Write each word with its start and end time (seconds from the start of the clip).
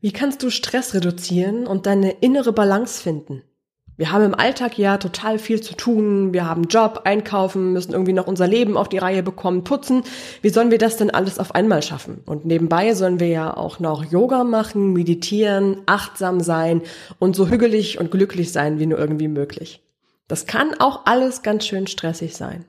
Wie 0.00 0.12
kannst 0.12 0.42
du 0.42 0.48
Stress 0.48 0.94
reduzieren 0.94 1.66
und 1.66 1.84
deine 1.84 2.10
innere 2.10 2.52
Balance 2.52 3.02
finden? 3.02 3.42
Wir 3.98 4.12
haben 4.12 4.24
im 4.24 4.34
Alltag 4.34 4.78
ja 4.78 4.96
total 4.96 5.38
viel 5.38 5.60
zu 5.60 5.74
tun. 5.74 6.32
Wir 6.32 6.46
haben 6.46 6.64
Job, 6.64 7.02
einkaufen, 7.04 7.74
müssen 7.74 7.92
irgendwie 7.92 8.14
noch 8.14 8.26
unser 8.26 8.46
Leben 8.46 8.78
auf 8.78 8.88
die 8.88 8.96
Reihe 8.96 9.22
bekommen, 9.22 9.62
putzen. 9.62 10.04
Wie 10.40 10.48
sollen 10.48 10.70
wir 10.70 10.78
das 10.78 10.96
denn 10.96 11.10
alles 11.10 11.38
auf 11.38 11.54
einmal 11.54 11.82
schaffen? 11.82 12.22
Und 12.24 12.46
nebenbei 12.46 12.94
sollen 12.94 13.20
wir 13.20 13.26
ja 13.28 13.54
auch 13.54 13.78
noch 13.78 14.02
Yoga 14.10 14.42
machen, 14.42 14.94
meditieren, 14.94 15.82
achtsam 15.84 16.40
sein 16.40 16.80
und 17.18 17.36
so 17.36 17.48
hügelig 17.48 18.00
und 18.00 18.10
glücklich 18.10 18.52
sein 18.52 18.78
wie 18.78 18.86
nur 18.86 18.98
irgendwie 18.98 19.28
möglich. 19.28 19.82
Das 20.28 20.46
kann 20.46 20.72
auch 20.78 21.04
alles 21.04 21.42
ganz 21.42 21.66
schön 21.66 21.86
stressig 21.86 22.34
sein. 22.34 22.64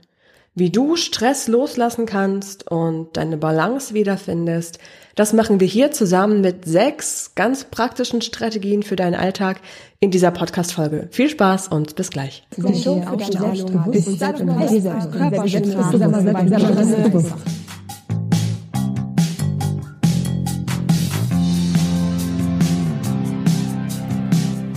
Wie 0.54 0.70
du 0.70 0.98
Stress 0.98 1.48
loslassen 1.48 2.06
kannst 2.06 2.70
und 2.70 3.16
deine 3.16 3.38
Balance 3.38 3.94
wiederfindest, 3.94 4.80
das 5.16 5.32
machen 5.32 5.62
wir 5.62 5.68
hier 5.68 5.92
zusammen 5.92 6.42
mit 6.42 6.66
sechs 6.66 7.36
ganz 7.36 7.64
praktischen 7.64 8.22
Strategien 8.22 8.84
für 8.84 8.98
deinen 8.98 9.16
Alltag 9.16 9.62
in 10.02 10.12
dieser 10.12 10.32
Podcast-Folge. 10.32 11.08
Viel 11.12 11.30
Spaß 11.30 11.70
und 11.70 11.96
bis 11.96 12.10
gleich. 12.10 12.46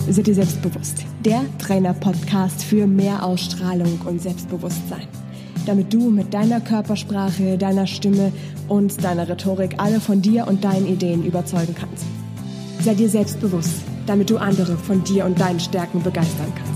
Seid 0.07 0.27
ihr 0.29 0.35
selbstbewusst? 0.35 1.03
Der 1.25 1.41
Trainer-Podcast 1.59 2.63
für 2.63 2.87
mehr 2.87 3.25
Ausstrahlung 3.25 3.99
und 4.05 4.21
Selbstbewusstsein 4.21 5.05
damit 5.65 5.93
du 5.93 6.09
mit 6.09 6.33
deiner 6.33 6.61
Körpersprache, 6.61 7.57
deiner 7.57 7.87
Stimme 7.87 8.31
und 8.67 9.03
deiner 9.03 9.27
Rhetorik 9.27 9.75
alle 9.77 9.99
von 9.99 10.21
dir 10.21 10.47
und 10.47 10.63
deinen 10.63 10.87
Ideen 10.87 11.25
überzeugen 11.25 11.75
kannst. 11.77 12.05
Sei 12.81 12.93
dir 12.93 13.09
selbstbewusst, 13.09 13.81
damit 14.05 14.29
du 14.29 14.37
andere 14.37 14.77
von 14.77 15.03
dir 15.03 15.25
und 15.25 15.39
deinen 15.39 15.59
Stärken 15.59 16.03
begeistern 16.03 16.53
kannst. 16.55 16.75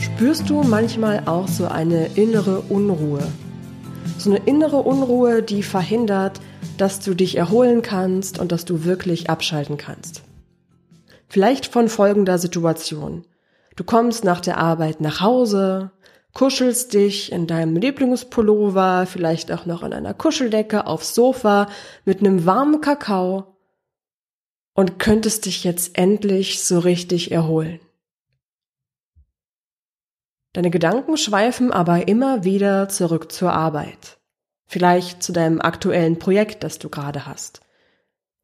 Spürst 0.00 0.50
du 0.50 0.62
manchmal 0.62 1.22
auch 1.26 1.46
so 1.46 1.66
eine 1.66 2.06
innere 2.14 2.60
Unruhe? 2.62 3.22
So 4.18 4.30
eine 4.30 4.40
innere 4.46 4.78
Unruhe, 4.78 5.42
die 5.42 5.62
verhindert, 5.62 6.40
dass 6.76 6.98
du 7.00 7.14
dich 7.14 7.36
erholen 7.36 7.82
kannst 7.82 8.38
und 8.38 8.50
dass 8.50 8.64
du 8.64 8.84
wirklich 8.84 9.30
abschalten 9.30 9.76
kannst. 9.76 10.22
Vielleicht 11.28 11.66
von 11.66 11.88
folgender 11.88 12.38
Situation. 12.38 13.26
Du 13.76 13.84
kommst 13.84 14.24
nach 14.24 14.40
der 14.40 14.58
Arbeit 14.58 15.00
nach 15.00 15.20
Hause, 15.20 15.92
kuschelst 16.32 16.94
dich 16.94 17.32
in 17.32 17.46
deinem 17.46 17.76
Lieblingspullover, 17.76 19.06
vielleicht 19.06 19.52
auch 19.52 19.66
noch 19.66 19.82
in 19.82 19.92
einer 19.92 20.14
Kuscheldecke 20.14 20.86
aufs 20.86 21.14
Sofa 21.14 21.68
mit 22.04 22.20
einem 22.20 22.46
warmen 22.46 22.80
Kakao 22.80 23.56
und 24.74 24.98
könntest 24.98 25.46
dich 25.46 25.64
jetzt 25.64 25.98
endlich 25.98 26.64
so 26.64 26.78
richtig 26.78 27.30
erholen. 27.30 27.80
Deine 30.54 30.70
Gedanken 30.70 31.16
schweifen 31.16 31.72
aber 31.72 32.08
immer 32.08 32.42
wieder 32.44 32.88
zurück 32.88 33.30
zur 33.30 33.52
Arbeit. 33.52 34.18
Vielleicht 34.66 35.22
zu 35.22 35.32
deinem 35.32 35.60
aktuellen 35.60 36.18
Projekt, 36.18 36.62
das 36.62 36.78
du 36.78 36.88
gerade 36.88 37.26
hast. 37.26 37.60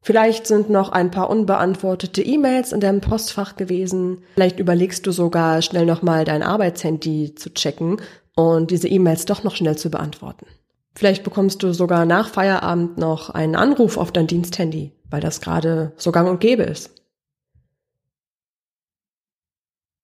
Vielleicht 0.05 0.45
sind 0.45 0.69
noch 0.69 0.89
ein 0.89 1.09
paar 1.09 1.31
unbeantwortete 1.31 2.21
E-Mails 2.21 2.73
in 2.73 2.79
deinem 2.79 3.01
Postfach 3.01 3.55
gewesen. 3.55 4.19
Vielleicht 4.35 4.59
überlegst 4.59 5.07
du 5.07 5.11
sogar 5.11 5.63
schnell 5.63 5.87
nochmal 5.87 6.25
dein 6.25 6.43
Arbeitshandy 6.43 7.33
zu 7.33 7.51
checken 7.51 7.99
und 8.35 8.69
diese 8.69 8.87
E-Mails 8.87 9.25
doch 9.25 9.43
noch 9.43 9.55
schnell 9.55 9.79
zu 9.79 9.89
beantworten. 9.89 10.45
Vielleicht 10.93 11.23
bekommst 11.23 11.63
du 11.63 11.73
sogar 11.73 12.05
nach 12.05 12.29
Feierabend 12.29 12.99
noch 12.99 13.31
einen 13.31 13.55
Anruf 13.55 13.97
auf 13.97 14.11
dein 14.11 14.27
Diensthandy, 14.27 14.91
weil 15.09 15.21
das 15.21 15.41
gerade 15.41 15.91
so 15.97 16.11
gang 16.11 16.29
und 16.29 16.39
gäbe 16.39 16.61
ist. 16.61 16.91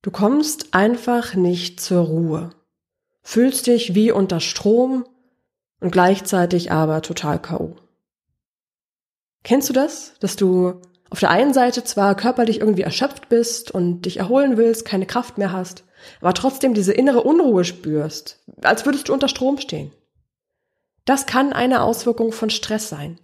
Du 0.02 0.10
kommst 0.10 0.74
einfach 0.74 1.36
nicht 1.36 1.80
zur 1.80 2.06
Ruhe, 2.06 2.50
fühlst 3.22 3.68
dich 3.68 3.94
wie 3.94 4.12
unter 4.12 4.40
Strom 4.40 5.06
und 5.80 5.92
gleichzeitig 5.92 6.72
aber 6.72 7.04
total 7.04 7.40
K.O. 7.40 7.76
Kennst 9.44 9.70
du 9.70 9.74
das, 9.74 10.14
dass 10.20 10.36
du 10.36 10.82
auf 11.10 11.20
der 11.20 11.30
einen 11.30 11.54
Seite 11.54 11.84
zwar 11.84 12.16
körperlich 12.16 12.60
irgendwie 12.60 12.84
erschöpft 12.84 13.28
bist 13.30 13.72
und 13.72 14.04
dich 14.04 14.18
erholen 14.18 14.58
willst, 14.58 14.86
keine 14.86 15.06
Kraft 15.06 15.38
mehr 15.38 15.52
hast, 15.52 15.84
aber 16.22 16.34
trotzdem 16.34 16.74
diese 16.74 16.94
innere 16.94 17.22
Unruhe 17.22 17.64
spürst, 17.64 18.40
als 18.62 18.86
würdest 18.86 19.10
du 19.10 19.14
unter 19.14 19.28
Strom 19.28 19.58
stehen? 19.58 19.92
Das 21.06 21.26
kann 21.26 21.52
eine 21.52 21.82
Auswirkung 21.82 22.32
von 22.32 22.50
Stress 22.50 22.90
sein. 22.90 23.20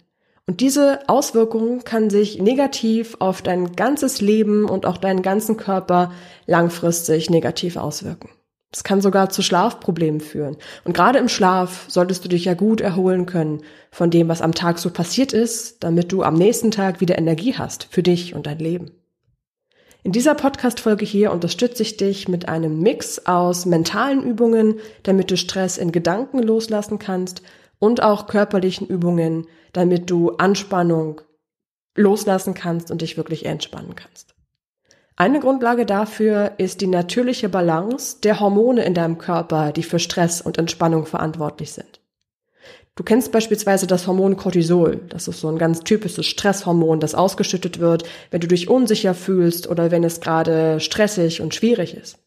Und 0.46 0.60
diese 0.60 1.08
Auswirkung 1.08 1.84
kann 1.84 2.10
sich 2.10 2.40
negativ 2.40 3.16
auf 3.18 3.42
dein 3.42 3.76
ganzes 3.76 4.20
Leben 4.20 4.64
und 4.64 4.86
auch 4.86 4.96
deinen 4.96 5.22
ganzen 5.22 5.56
Körper 5.56 6.12
langfristig 6.46 7.28
negativ 7.30 7.76
auswirken. 7.76 8.30
Es 8.70 8.84
kann 8.84 9.00
sogar 9.00 9.30
zu 9.30 9.42
Schlafproblemen 9.42 10.20
führen. 10.20 10.56
Und 10.84 10.92
gerade 10.92 11.18
im 11.18 11.28
Schlaf 11.28 11.86
solltest 11.88 12.24
du 12.24 12.28
dich 12.28 12.44
ja 12.44 12.54
gut 12.54 12.80
erholen 12.80 13.24
können 13.24 13.62
von 13.90 14.10
dem, 14.10 14.28
was 14.28 14.42
am 14.42 14.54
Tag 14.54 14.78
so 14.78 14.90
passiert 14.90 15.32
ist, 15.32 15.82
damit 15.82 16.12
du 16.12 16.22
am 16.22 16.34
nächsten 16.34 16.70
Tag 16.70 17.00
wieder 17.00 17.16
Energie 17.16 17.54
hast 17.54 17.88
für 17.90 18.02
dich 18.02 18.34
und 18.34 18.46
dein 18.46 18.58
Leben. 18.58 18.90
In 20.02 20.12
dieser 20.12 20.34
Podcast-Folge 20.34 21.04
hier 21.04 21.32
unterstütze 21.32 21.82
ich 21.82 21.96
dich 21.96 22.28
mit 22.28 22.48
einem 22.48 22.80
Mix 22.80 23.26
aus 23.26 23.66
mentalen 23.66 24.22
Übungen, 24.22 24.80
damit 25.02 25.30
du 25.30 25.36
Stress 25.36 25.76
in 25.76 25.90
Gedanken 25.90 26.42
loslassen 26.42 26.98
kannst 26.98 27.42
und 27.78 28.02
auch 28.02 28.26
körperlichen 28.26 28.86
Übungen, 28.86 29.46
damit 29.72 30.10
du 30.10 30.30
Anspannung 30.32 31.20
loslassen 31.96 32.54
kannst 32.54 32.90
und 32.90 33.02
dich 33.02 33.16
wirklich 33.16 33.44
entspannen 33.44 33.96
kannst. 33.96 34.37
Eine 35.20 35.40
Grundlage 35.40 35.84
dafür 35.84 36.52
ist 36.58 36.80
die 36.80 36.86
natürliche 36.86 37.48
Balance 37.48 38.18
der 38.22 38.38
Hormone 38.38 38.84
in 38.84 38.94
deinem 38.94 39.18
Körper, 39.18 39.72
die 39.72 39.82
für 39.82 39.98
Stress 39.98 40.40
und 40.40 40.58
Entspannung 40.58 41.06
verantwortlich 41.06 41.72
sind. 41.72 42.00
Du 42.94 43.02
kennst 43.02 43.32
beispielsweise 43.32 43.88
das 43.88 44.06
Hormon 44.06 44.36
Cortisol. 44.36 45.00
Das 45.08 45.26
ist 45.26 45.40
so 45.40 45.48
ein 45.48 45.58
ganz 45.58 45.80
typisches 45.80 46.24
Stresshormon, 46.26 47.00
das 47.00 47.16
ausgeschüttet 47.16 47.80
wird, 47.80 48.04
wenn 48.30 48.40
du 48.40 48.46
dich 48.46 48.68
unsicher 48.68 49.12
fühlst 49.12 49.68
oder 49.68 49.90
wenn 49.90 50.04
es 50.04 50.20
gerade 50.20 50.78
stressig 50.78 51.40
und 51.40 51.52
schwierig 51.52 51.96
ist. 51.96 52.20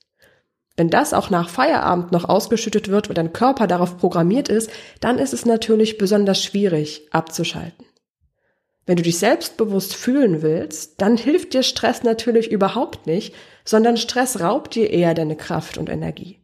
Wenn 0.76 0.90
das 0.90 1.14
auch 1.14 1.30
nach 1.30 1.48
Feierabend 1.48 2.12
noch 2.12 2.28
ausgeschüttet 2.28 2.90
wird 2.90 3.08
und 3.08 3.18
dein 3.18 3.32
Körper 3.32 3.68
darauf 3.68 4.00
programmiert 4.00 4.50
ist, 4.50 4.70
dann 5.00 5.18
ist 5.18 5.32
es 5.34 5.46
natürlich 5.46 5.98
besonders 5.98 6.44
schwierig 6.44 7.08
abzuschalten. 7.12 7.86
Wenn 8.92 8.98
du 8.98 9.04
dich 9.04 9.20
selbstbewusst 9.20 9.96
fühlen 9.96 10.42
willst, 10.42 11.00
dann 11.00 11.16
hilft 11.16 11.54
dir 11.54 11.64
Stress 11.64 12.04
natürlich 12.04 12.52
überhaupt 12.52 13.08
nicht, 13.08 13.34
sondern 13.64 13.96
Stress 13.96 14.42
raubt 14.42 14.76
dir 14.76 14.90
eher 14.90 15.14
deine 15.14 15.38
Kraft 15.38 15.78
und 15.78 15.88
Energie. 15.88 16.42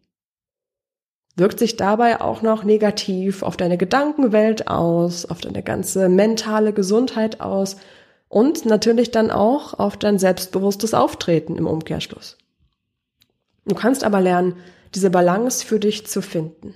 Wirkt 1.36 1.60
sich 1.60 1.76
dabei 1.76 2.22
auch 2.22 2.42
noch 2.44 2.64
negativ 2.64 3.44
auf 3.44 3.58
deine 3.58 3.78
Gedankenwelt 3.78 4.70
aus, 4.70 5.26
auf 5.26 5.42
deine 5.42 5.62
ganze 5.62 6.08
mentale 6.08 6.72
Gesundheit 6.72 7.42
aus 7.42 7.76
und 8.30 8.66
natürlich 8.66 9.12
dann 9.12 9.30
auch 9.30 9.74
auf 9.78 9.98
dein 9.98 10.18
selbstbewusstes 10.18 10.94
Auftreten 10.94 11.58
im 11.58 11.68
Umkehrschluss. 11.68 12.38
Du 13.66 13.76
kannst 13.76 14.06
aber 14.06 14.22
lernen, 14.22 14.56
diese 14.96 15.10
Balance 15.10 15.66
für 15.66 15.82
dich 15.82 16.08
zu 16.08 16.22
finden. 16.22 16.76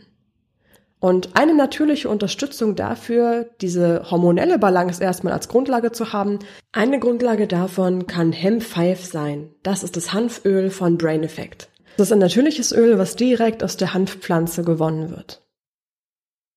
Und 1.01 1.35
eine 1.35 1.55
natürliche 1.55 2.09
Unterstützung 2.09 2.75
dafür, 2.75 3.49
diese 3.59 4.11
hormonelle 4.11 4.59
Balance 4.59 5.03
erstmal 5.03 5.33
als 5.33 5.47
Grundlage 5.47 5.91
zu 5.91 6.13
haben, 6.13 6.37
eine 6.71 6.99
Grundlage 6.99 7.47
davon 7.47 8.05
kann 8.05 8.31
Hemp 8.31 8.61
5 8.61 9.03
sein. 9.03 9.49
Das 9.63 9.81
ist 9.81 9.97
das 9.97 10.13
Hanföl 10.13 10.69
von 10.69 10.99
Brain 10.99 11.23
Effect. 11.23 11.69
Das 11.97 12.07
ist 12.07 12.13
ein 12.13 12.19
natürliches 12.19 12.71
Öl, 12.71 12.99
was 12.99 13.15
direkt 13.15 13.63
aus 13.63 13.77
der 13.77 13.95
Hanfpflanze 13.95 14.63
gewonnen 14.63 15.09
wird. 15.09 15.41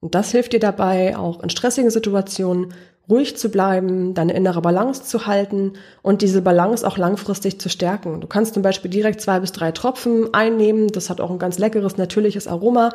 Und 0.01 0.15
das 0.15 0.31
hilft 0.33 0.53
dir 0.53 0.61
dabei, 0.61 1.17
auch 1.17 1.43
in 1.43 1.49
stressigen 1.49 1.91
Situationen 1.91 2.75
ruhig 3.09 3.37
zu 3.37 3.51
bleiben, 3.51 4.15
deine 4.15 4.35
innere 4.35 4.63
Balance 4.63 5.05
zu 5.05 5.27
halten 5.27 5.75
und 6.03 6.23
diese 6.23 6.43
Balance 6.43 6.87
auch 6.87 6.97
langfristig 6.97 7.61
zu 7.61 7.69
stärken. 7.69 8.21
Du 8.21 8.27
kannst 8.27 8.55
zum 8.55 8.63
Beispiel 8.63 8.91
direkt 8.91 9.21
zwei 9.21 9.41
bis 9.41 9.53
drei 9.53 9.73
Tropfen 9.73 10.33
einnehmen. 10.33 10.89
Das 10.89 11.11
hat 11.11 11.21
auch 11.21 11.31
ein 11.31 11.39
ganz 11.39 11.59
leckeres, 11.59 11.97
natürliches 11.97 12.47
Aroma. 12.47 12.91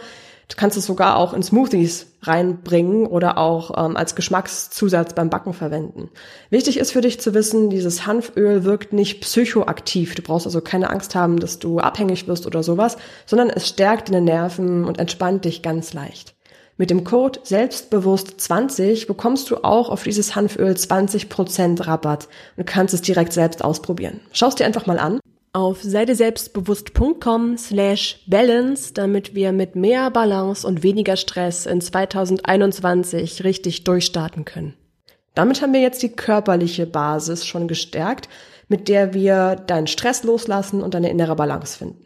Du 0.50 0.56
kannst 0.56 0.76
es 0.78 0.86
sogar 0.86 1.16
auch 1.16 1.34
in 1.34 1.44
Smoothies 1.44 2.08
reinbringen 2.24 3.06
oder 3.06 3.38
auch 3.38 3.72
ähm, 3.78 3.96
als 3.96 4.16
Geschmackszusatz 4.16 5.14
beim 5.14 5.30
Backen 5.30 5.54
verwenden. 5.54 6.10
Wichtig 6.50 6.78
ist 6.80 6.92
für 6.92 7.02
dich 7.02 7.22
zu 7.22 7.34
wissen, 7.36 7.70
dieses 7.70 8.08
Hanföl 8.08 8.64
wirkt 8.66 8.92
nicht 8.92 9.22
psychoaktiv. 9.22 10.16
Du 10.16 10.24
brauchst 10.24 10.48
also 10.48 10.60
keine 10.60 10.90
Angst 10.90 11.14
haben, 11.14 11.40
dass 11.40 11.60
du 11.60 11.80
abhängig 11.80 12.28
wirst 12.28 12.48
oder 12.48 12.64
sowas, 12.64 12.98
sondern 13.28 13.50
es 13.52 13.70
stärkt 13.70 14.10
deine 14.10 14.22
Nerven 14.22 14.86
und 14.86 15.00
entspannt 15.00 15.46
dich 15.46 15.62
ganz 15.62 15.94
leicht. 15.94 16.36
Mit 16.78 16.90
dem 16.90 17.04
Code 17.04 17.42
selbstbewusst20 17.44 19.06
bekommst 19.06 19.52
du 19.52 19.58
auch 19.64 19.90
auf 19.90 20.04
dieses 20.04 20.36
Hanföl 20.36 20.72
20% 20.72 21.86
Rabatt 21.86 22.28
und 22.58 22.66
kannst 22.66 22.94
es 22.94 23.02
direkt 23.02 23.34
selbst 23.34 23.64
ausprobieren. 23.64 24.22
Schau 24.32 24.48
es 24.48 24.56
dir 24.56 24.66
einfach 24.66 24.88
mal 24.88 24.98
an. 24.98 25.20
Auf 25.60 25.84
seideselbstbewusst.com 25.84 27.58
slash 27.58 28.24
balance, 28.28 28.94
damit 28.94 29.36
wir 29.36 29.52
mit 29.52 29.76
mehr 29.76 30.10
Balance 30.10 30.66
und 30.66 30.84
weniger 30.84 31.18
Stress 31.18 31.66
in 31.66 31.82
2021 31.82 33.44
richtig 33.44 33.84
durchstarten 33.84 34.46
können. 34.46 34.76
Damit 35.36 35.62
haben 35.62 35.74
wir 35.74 35.82
jetzt 35.82 36.02
die 36.02 36.14
körperliche 36.14 36.86
Basis 36.86 37.46
schon 37.46 37.68
gestärkt, 37.68 38.30
mit 38.70 38.88
der 38.88 39.14
wir 39.14 39.58
deinen 39.58 39.88
Stress 39.88 40.24
loslassen 40.24 40.82
und 40.82 40.94
deine 40.94 41.10
innere 41.10 41.36
Balance 41.36 41.78
finden. 41.78 42.06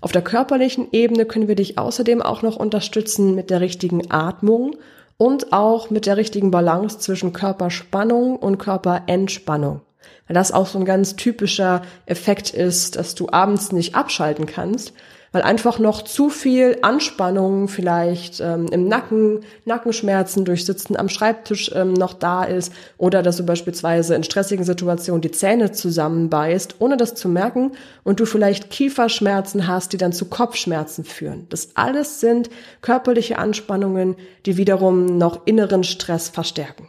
Auf 0.00 0.12
der 0.12 0.22
körperlichen 0.22 0.86
Ebene 0.92 1.26
können 1.26 1.48
wir 1.48 1.56
dich 1.56 1.78
außerdem 1.78 2.22
auch 2.22 2.42
noch 2.42 2.54
unterstützen 2.54 3.34
mit 3.34 3.50
der 3.50 3.60
richtigen 3.60 4.08
Atmung 4.12 4.76
und 5.16 5.52
auch 5.52 5.90
mit 5.90 6.06
der 6.06 6.16
richtigen 6.16 6.52
Balance 6.52 7.00
zwischen 7.00 7.32
Körperspannung 7.32 8.36
und 8.36 8.58
Körperentspannung. 8.58 9.80
Weil 10.26 10.34
das 10.34 10.52
auch 10.52 10.66
so 10.66 10.78
ein 10.78 10.84
ganz 10.84 11.16
typischer 11.16 11.82
Effekt 12.06 12.50
ist, 12.50 12.96
dass 12.96 13.14
du 13.14 13.28
abends 13.30 13.72
nicht 13.72 13.94
abschalten 13.94 14.46
kannst, 14.46 14.92
weil 15.32 15.42
einfach 15.42 15.78
noch 15.78 16.02
zu 16.02 16.30
viel 16.30 16.78
Anspannung 16.82 17.68
vielleicht 17.68 18.40
ähm, 18.40 18.66
im 18.70 18.88
Nacken, 18.88 19.40
Nackenschmerzen 19.64 20.44
durch 20.44 20.64
Sitzen 20.64 20.96
am 20.96 21.08
Schreibtisch 21.08 21.70
ähm, 21.74 21.92
noch 21.92 22.14
da 22.14 22.44
ist 22.44 22.72
oder 22.96 23.22
dass 23.22 23.36
du 23.36 23.44
beispielsweise 23.44 24.14
in 24.14 24.24
stressigen 24.24 24.64
Situationen 24.64 25.20
die 25.20 25.30
Zähne 25.30 25.72
zusammenbeißt, 25.72 26.76
ohne 26.78 26.96
das 26.96 27.14
zu 27.14 27.28
merken 27.28 27.72
und 28.04 28.20
du 28.20 28.26
vielleicht 28.26 28.70
Kieferschmerzen 28.70 29.66
hast, 29.66 29.92
die 29.92 29.98
dann 29.98 30.12
zu 30.12 30.26
Kopfschmerzen 30.26 31.04
führen. 31.04 31.46
Das 31.50 31.70
alles 31.74 32.20
sind 32.20 32.48
körperliche 32.80 33.38
Anspannungen, 33.38 34.16
die 34.46 34.56
wiederum 34.56 35.18
noch 35.18 35.46
inneren 35.46 35.84
Stress 35.84 36.28
verstärken. 36.28 36.88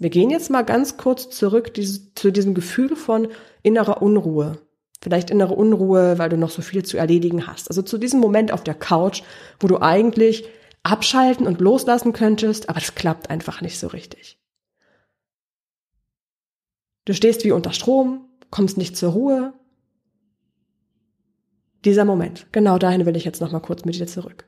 Wir 0.00 0.08
gehen 0.08 0.30
jetzt 0.30 0.48
mal 0.48 0.62
ganz 0.62 0.96
kurz 0.96 1.28
zurück 1.28 1.72
zu 2.14 2.32
diesem 2.32 2.54
Gefühl 2.54 2.96
von 2.96 3.28
innerer 3.62 4.00
Unruhe. 4.00 4.58
Vielleicht 5.02 5.30
innere 5.30 5.54
Unruhe, 5.54 6.18
weil 6.18 6.30
du 6.30 6.38
noch 6.38 6.48
so 6.48 6.62
viel 6.62 6.82
zu 6.82 6.96
erledigen 6.96 7.46
hast. 7.46 7.68
Also 7.68 7.82
zu 7.82 7.98
diesem 7.98 8.18
Moment 8.18 8.50
auf 8.50 8.64
der 8.64 8.74
Couch, 8.74 9.22
wo 9.60 9.68
du 9.68 9.82
eigentlich 9.82 10.48
abschalten 10.82 11.46
und 11.46 11.60
loslassen 11.60 12.14
könntest, 12.14 12.70
aber 12.70 12.78
es 12.78 12.94
klappt 12.94 13.28
einfach 13.28 13.60
nicht 13.60 13.78
so 13.78 13.88
richtig. 13.88 14.38
Du 17.04 17.12
stehst 17.12 17.44
wie 17.44 17.52
unter 17.52 17.74
Strom, 17.74 18.24
kommst 18.50 18.78
nicht 18.78 18.96
zur 18.96 19.12
Ruhe. 19.12 19.52
Dieser 21.84 22.06
Moment, 22.06 22.46
genau 22.52 22.78
dahin 22.78 23.04
will 23.04 23.16
ich 23.16 23.26
jetzt 23.26 23.42
noch 23.42 23.52
mal 23.52 23.60
kurz 23.60 23.84
mit 23.84 23.96
dir 23.96 24.06
zurück. 24.06 24.46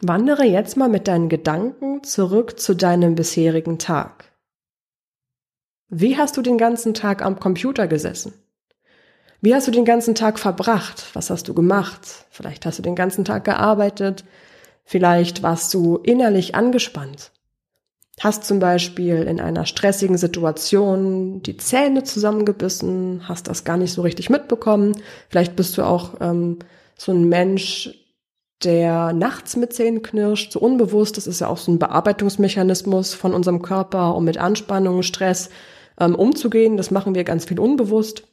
Wandere 0.00 0.44
jetzt 0.44 0.76
mal 0.76 0.88
mit 0.88 1.06
deinen 1.06 1.28
Gedanken 1.28 2.02
zurück 2.02 2.58
zu 2.58 2.74
deinem 2.74 3.14
bisherigen 3.14 3.78
Tag. 3.78 4.31
Wie 5.94 6.16
hast 6.16 6.38
du 6.38 6.40
den 6.40 6.56
ganzen 6.56 6.94
Tag 6.94 7.20
am 7.20 7.38
Computer 7.38 7.86
gesessen? 7.86 8.32
Wie 9.42 9.54
hast 9.54 9.66
du 9.66 9.70
den 9.70 9.84
ganzen 9.84 10.14
Tag 10.14 10.38
verbracht? 10.38 11.04
Was 11.12 11.28
hast 11.28 11.48
du 11.48 11.52
gemacht? 11.52 12.24
Vielleicht 12.30 12.64
hast 12.64 12.78
du 12.78 12.82
den 12.82 12.94
ganzen 12.94 13.26
Tag 13.26 13.44
gearbeitet. 13.44 14.24
Vielleicht 14.86 15.42
warst 15.42 15.74
du 15.74 15.98
innerlich 15.98 16.54
angespannt. 16.54 17.30
Hast 18.20 18.44
zum 18.44 18.58
Beispiel 18.58 19.16
in 19.16 19.38
einer 19.38 19.66
stressigen 19.66 20.16
Situation 20.16 21.42
die 21.42 21.58
Zähne 21.58 22.04
zusammengebissen, 22.04 23.28
hast 23.28 23.48
das 23.48 23.64
gar 23.64 23.76
nicht 23.76 23.92
so 23.92 24.00
richtig 24.00 24.30
mitbekommen. 24.30 24.96
Vielleicht 25.28 25.56
bist 25.56 25.76
du 25.76 25.82
auch 25.82 26.14
ähm, 26.22 26.60
so 26.96 27.12
ein 27.12 27.28
Mensch, 27.28 27.90
der 28.64 29.12
nachts 29.12 29.56
mit 29.56 29.74
Zähnen 29.74 30.00
knirscht, 30.00 30.52
so 30.52 30.60
unbewusst. 30.60 31.18
Das 31.18 31.26
ist 31.26 31.42
ja 31.42 31.48
auch 31.48 31.58
so 31.58 31.70
ein 31.70 31.78
Bearbeitungsmechanismus 31.78 33.12
von 33.12 33.34
unserem 33.34 33.60
Körper, 33.60 34.14
um 34.14 34.24
mit 34.24 34.38
Anspannung, 34.38 35.02
Stress 35.02 35.50
ähm, 36.04 36.14
umzugehen. 36.14 36.76
Das 36.76 36.90
machen 36.90 37.14
wir 37.14 37.24
ganz 37.24 37.44
viel 37.44 37.60
unbewusst. 37.60 38.24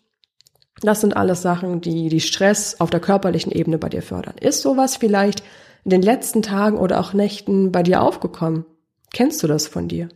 Das 0.81 1.01
sind 1.01 1.16
alles 1.16 1.42
Sachen, 1.42 1.81
die 1.81 2.10
die 2.10 2.21
Stress 2.21 2.80
auf 2.80 2.89
der 2.89 3.00
körperlichen 3.00 3.51
Ebene 3.51 3.77
bei 3.77 3.89
dir 3.89 4.01
fördern. 4.01 4.36
Ist 4.39 4.62
sowas 4.62 4.98
vielleicht 4.98 5.44
in 5.83 5.92
den 5.92 6.01
letzten 6.01 6.42
Tagen 6.42 6.77
oder 6.77 7.00
auch 7.00 7.13
Nächten 7.13 7.71
bei 7.71 7.83
dir 7.83 8.01
aufgekommen? 8.01 8.66
Kennst 9.13 9.44
du 9.44 9.48
das 9.48 9.68
von 9.68 9.88
dir? 9.88 10.10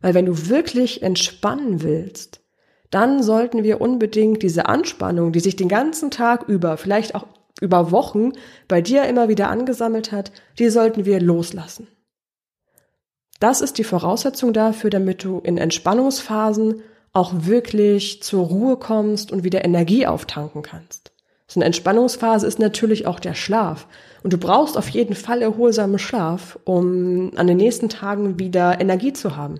Weil 0.00 0.14
wenn 0.14 0.26
du 0.26 0.48
wirklich 0.48 1.02
entspannen 1.02 1.82
willst, 1.82 2.40
dann 2.90 3.22
sollten 3.22 3.62
wir 3.62 3.80
unbedingt 3.80 4.42
diese 4.42 4.66
Anspannung, 4.66 5.32
die 5.32 5.40
sich 5.40 5.56
den 5.56 5.68
ganzen 5.68 6.10
Tag 6.10 6.48
über, 6.48 6.76
vielleicht 6.76 7.14
auch 7.14 7.26
über 7.60 7.90
Wochen 7.90 8.32
bei 8.68 8.80
dir 8.80 9.04
immer 9.04 9.28
wieder 9.28 9.48
angesammelt 9.48 10.12
hat, 10.12 10.32
die 10.58 10.70
sollten 10.70 11.04
wir 11.04 11.20
loslassen. 11.20 11.86
Das 13.40 13.62
ist 13.62 13.78
die 13.78 13.84
Voraussetzung 13.84 14.52
dafür, 14.52 14.90
damit 14.90 15.24
du 15.24 15.40
in 15.40 15.56
Entspannungsphasen 15.56 16.82
auch 17.12 17.32
wirklich 17.46 18.22
zur 18.22 18.46
Ruhe 18.46 18.76
kommst 18.76 19.32
und 19.32 19.44
wieder 19.44 19.64
Energie 19.64 20.06
auftanken 20.06 20.62
kannst. 20.62 21.10
So 21.48 21.58
eine 21.58 21.64
Entspannungsphase 21.64 22.46
ist 22.46 22.60
natürlich 22.60 23.06
auch 23.06 23.18
der 23.18 23.34
Schlaf. 23.34 23.88
Und 24.22 24.32
du 24.32 24.38
brauchst 24.38 24.76
auf 24.76 24.88
jeden 24.90 25.16
Fall 25.16 25.42
erholsamen 25.42 25.98
Schlaf, 25.98 26.58
um 26.64 27.32
an 27.34 27.46
den 27.46 27.56
nächsten 27.56 27.88
Tagen 27.88 28.38
wieder 28.38 28.80
Energie 28.80 29.14
zu 29.14 29.36
haben. 29.36 29.58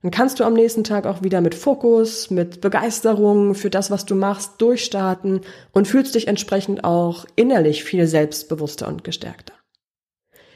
Dann 0.00 0.10
kannst 0.10 0.40
du 0.40 0.44
am 0.44 0.54
nächsten 0.54 0.82
Tag 0.82 1.06
auch 1.06 1.22
wieder 1.22 1.40
mit 1.40 1.54
Fokus, 1.54 2.30
mit 2.30 2.60
Begeisterung 2.60 3.54
für 3.54 3.70
das, 3.70 3.90
was 3.90 4.04
du 4.04 4.16
machst, 4.16 4.54
durchstarten 4.58 5.42
und 5.70 5.86
fühlst 5.86 6.16
dich 6.16 6.26
entsprechend 6.26 6.82
auch 6.82 7.26
innerlich 7.36 7.84
viel 7.84 8.08
selbstbewusster 8.08 8.88
und 8.88 9.04
gestärkter. 9.04 9.54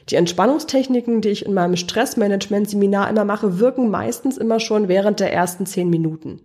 Die 0.09 0.15
Entspannungstechniken, 0.15 1.21
die 1.21 1.29
ich 1.29 1.45
in 1.45 1.53
meinem 1.53 1.75
Stressmanagement-Seminar 1.75 3.09
immer 3.09 3.25
mache, 3.25 3.59
wirken 3.59 3.89
meistens 3.89 4.37
immer 4.37 4.59
schon 4.59 4.87
während 4.87 5.19
der 5.19 5.33
ersten 5.33 5.65
zehn 5.65 5.89
Minuten. 5.89 6.41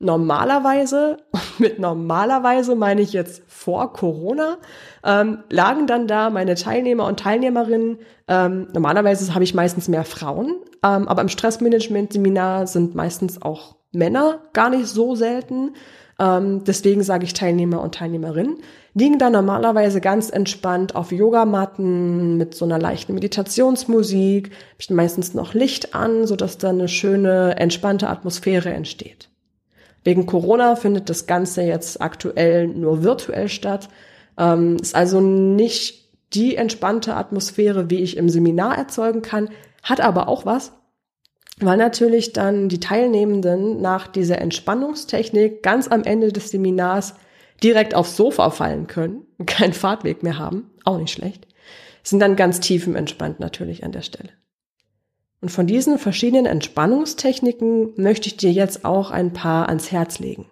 Normalerweise, 0.00 1.18
mit 1.58 1.78
normalerweise 1.78 2.76
meine 2.76 3.02
ich 3.02 3.12
jetzt 3.12 3.42
vor 3.46 3.92
Corona, 3.92 4.58
ähm, 5.04 5.42
lagen 5.50 5.86
dann 5.86 6.06
da 6.06 6.30
meine 6.30 6.54
Teilnehmer 6.54 7.06
und 7.06 7.20
Teilnehmerinnen. 7.20 7.98
Ähm, 8.26 8.68
normalerweise 8.72 9.34
habe 9.34 9.44
ich 9.44 9.54
meistens 9.54 9.88
mehr 9.88 10.04
Frauen, 10.04 10.54
ähm, 10.82 11.08
aber 11.08 11.20
im 11.20 11.28
Stressmanagement-Seminar 11.28 12.66
sind 12.66 12.94
meistens 12.94 13.42
auch 13.42 13.76
Männer 13.92 14.42
gar 14.52 14.70
nicht 14.70 14.86
so 14.86 15.14
selten. 15.14 15.74
Ähm, 16.20 16.64
deswegen 16.64 17.02
sage 17.02 17.24
ich 17.24 17.34
Teilnehmer 17.34 17.82
und 17.82 17.94
Teilnehmerinnen 17.94 18.58
liegen 18.94 19.18
da 19.18 19.30
normalerweise 19.30 20.00
ganz 20.00 20.30
entspannt 20.30 20.96
auf 20.96 21.12
Yogamatten 21.12 22.36
mit 22.36 22.54
so 22.54 22.64
einer 22.64 22.78
leichten 22.78 23.14
Meditationsmusik, 23.14 24.50
meistens 24.88 25.34
noch 25.34 25.54
Licht 25.54 25.94
an, 25.94 26.26
so 26.26 26.36
dass 26.36 26.58
da 26.58 26.70
eine 26.70 26.88
schöne, 26.88 27.56
entspannte 27.58 28.08
Atmosphäre 28.08 28.70
entsteht. 28.70 29.28
Wegen 30.04 30.26
Corona 30.26 30.76
findet 30.76 31.10
das 31.10 31.26
Ganze 31.26 31.62
jetzt 31.62 32.00
aktuell 32.00 32.66
nur 32.68 33.02
virtuell 33.02 33.48
statt. 33.48 33.88
Ähm, 34.38 34.76
ist 34.80 34.94
also 34.94 35.20
nicht 35.20 36.08
die 36.34 36.56
entspannte 36.56 37.14
Atmosphäre, 37.14 37.90
wie 37.90 38.00
ich 38.00 38.16
im 38.16 38.28
Seminar 38.28 38.76
erzeugen 38.76 39.22
kann, 39.22 39.48
hat 39.82 40.00
aber 40.00 40.28
auch 40.28 40.46
was, 40.46 40.72
weil 41.60 41.76
natürlich 41.76 42.32
dann 42.32 42.68
die 42.68 42.80
Teilnehmenden 42.80 43.80
nach 43.80 44.06
dieser 44.06 44.38
Entspannungstechnik 44.38 45.62
ganz 45.62 45.88
am 45.88 46.04
Ende 46.04 46.32
des 46.32 46.50
Seminars 46.50 47.14
direkt 47.62 47.94
aufs 47.94 48.16
Sofa 48.16 48.50
fallen 48.50 48.86
können 48.86 49.26
und 49.38 49.46
keinen 49.46 49.72
Fahrtweg 49.72 50.22
mehr 50.22 50.38
haben, 50.38 50.70
auch 50.84 50.98
nicht 50.98 51.12
schlecht, 51.12 51.46
sind 52.02 52.20
dann 52.20 52.36
ganz 52.36 52.60
tiefenentspannt 52.60 53.40
natürlich 53.40 53.84
an 53.84 53.92
der 53.92 54.02
Stelle. 54.02 54.30
Und 55.40 55.50
von 55.50 55.66
diesen 55.66 55.98
verschiedenen 55.98 56.46
Entspannungstechniken 56.46 57.92
möchte 57.96 58.26
ich 58.28 58.36
dir 58.36 58.50
jetzt 58.50 58.84
auch 58.84 59.10
ein 59.10 59.32
paar 59.32 59.68
ans 59.68 59.92
Herz 59.92 60.18
legen. 60.18 60.46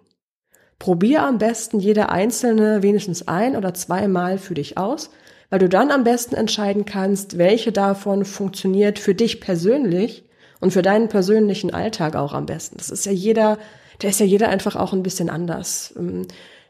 Probier 0.79 1.23
am 1.23 1.39
besten 1.39 1.79
jede 1.79 2.09
einzelne 2.09 2.83
wenigstens 2.83 3.27
ein 3.27 3.55
oder 3.55 3.73
zweimal 3.73 4.37
für 4.37 4.53
dich 4.53 4.77
aus, 4.77 5.09
weil 5.49 5.59
du 5.59 5.67
dann 5.67 5.91
am 5.91 6.03
besten 6.03 6.35
entscheiden 6.35 6.85
kannst, 6.85 7.37
welche 7.37 7.71
davon 7.71 8.25
funktioniert 8.25 8.99
für 8.99 9.15
dich 9.15 9.41
persönlich 9.41 10.25
und 10.59 10.71
für 10.71 10.81
deinen 10.81 11.09
persönlichen 11.09 11.73
Alltag 11.73 12.15
auch 12.15 12.33
am 12.33 12.45
besten. 12.45 12.77
Das 12.77 12.89
ist 12.89 13.05
ja 13.05 13.11
jeder, 13.11 13.57
der 14.01 14.11
ist 14.11 14.19
ja 14.19 14.25
jeder 14.25 14.49
einfach 14.49 14.75
auch 14.75 14.93
ein 14.93 15.03
bisschen 15.03 15.29
anders. 15.29 15.93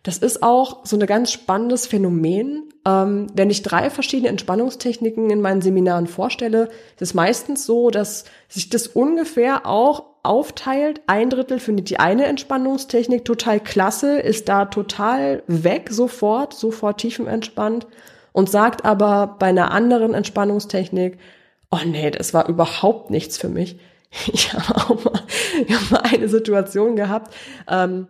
Das 0.08 0.20
ist 0.20 0.42
auch 0.42 0.86
so 0.86 0.98
ein 0.98 1.06
ganz 1.06 1.34
spannendes 1.34 1.86
Phänomen. 1.86 2.72
Ähm, 2.86 3.28
wenn 3.34 3.50
ich 3.50 3.62
drei 3.62 3.90
verschiedene 3.90 4.30
Entspannungstechniken 4.30 5.30
in 5.30 5.42
meinen 5.42 5.62
Seminaren 5.62 6.08
vorstelle, 6.08 6.70
ist 6.94 7.02
es 7.02 7.14
meistens 7.14 7.66
so, 7.66 7.90
dass 7.90 8.24
sich 8.48 8.70
das 8.70 8.88
ungefähr 8.88 9.66
auch 9.66 10.06
aufteilt. 10.24 11.02
Ein 11.08 11.30
Drittel 11.30 11.60
findet 11.60 11.90
die 11.90 12.00
eine 12.00 12.24
Entspannungstechnik 12.24 13.26
total 13.26 13.60
klasse, 13.60 14.20
ist 14.20 14.48
da 14.48 14.64
total 14.64 15.44
weg 15.48 15.90
sofort, 15.92 16.54
sofort 16.54 17.02
tiefenentspannt 17.02 17.86
und 18.32 18.50
sagt 18.50 18.86
aber 18.86 19.36
bei 19.40 19.48
einer 19.48 19.72
anderen 19.72 20.14
Entspannungstechnik, 20.14 21.18
oh 21.70 21.80
nee, 21.86 22.12
das 22.12 22.34
war 22.34 22.48
überhaupt 22.48 23.10
nichts 23.10 23.38
für 23.38 23.50
mich. 23.50 23.78
Ich 24.32 24.54
habe 24.54 24.74
auch 24.74 25.04
mal, 25.04 25.22
ich 25.68 25.76
hab 25.76 25.92
mal 25.92 26.02
eine 26.10 26.30
Situation 26.30 26.96
gehabt, 26.96 27.36
ähm, 27.70 28.08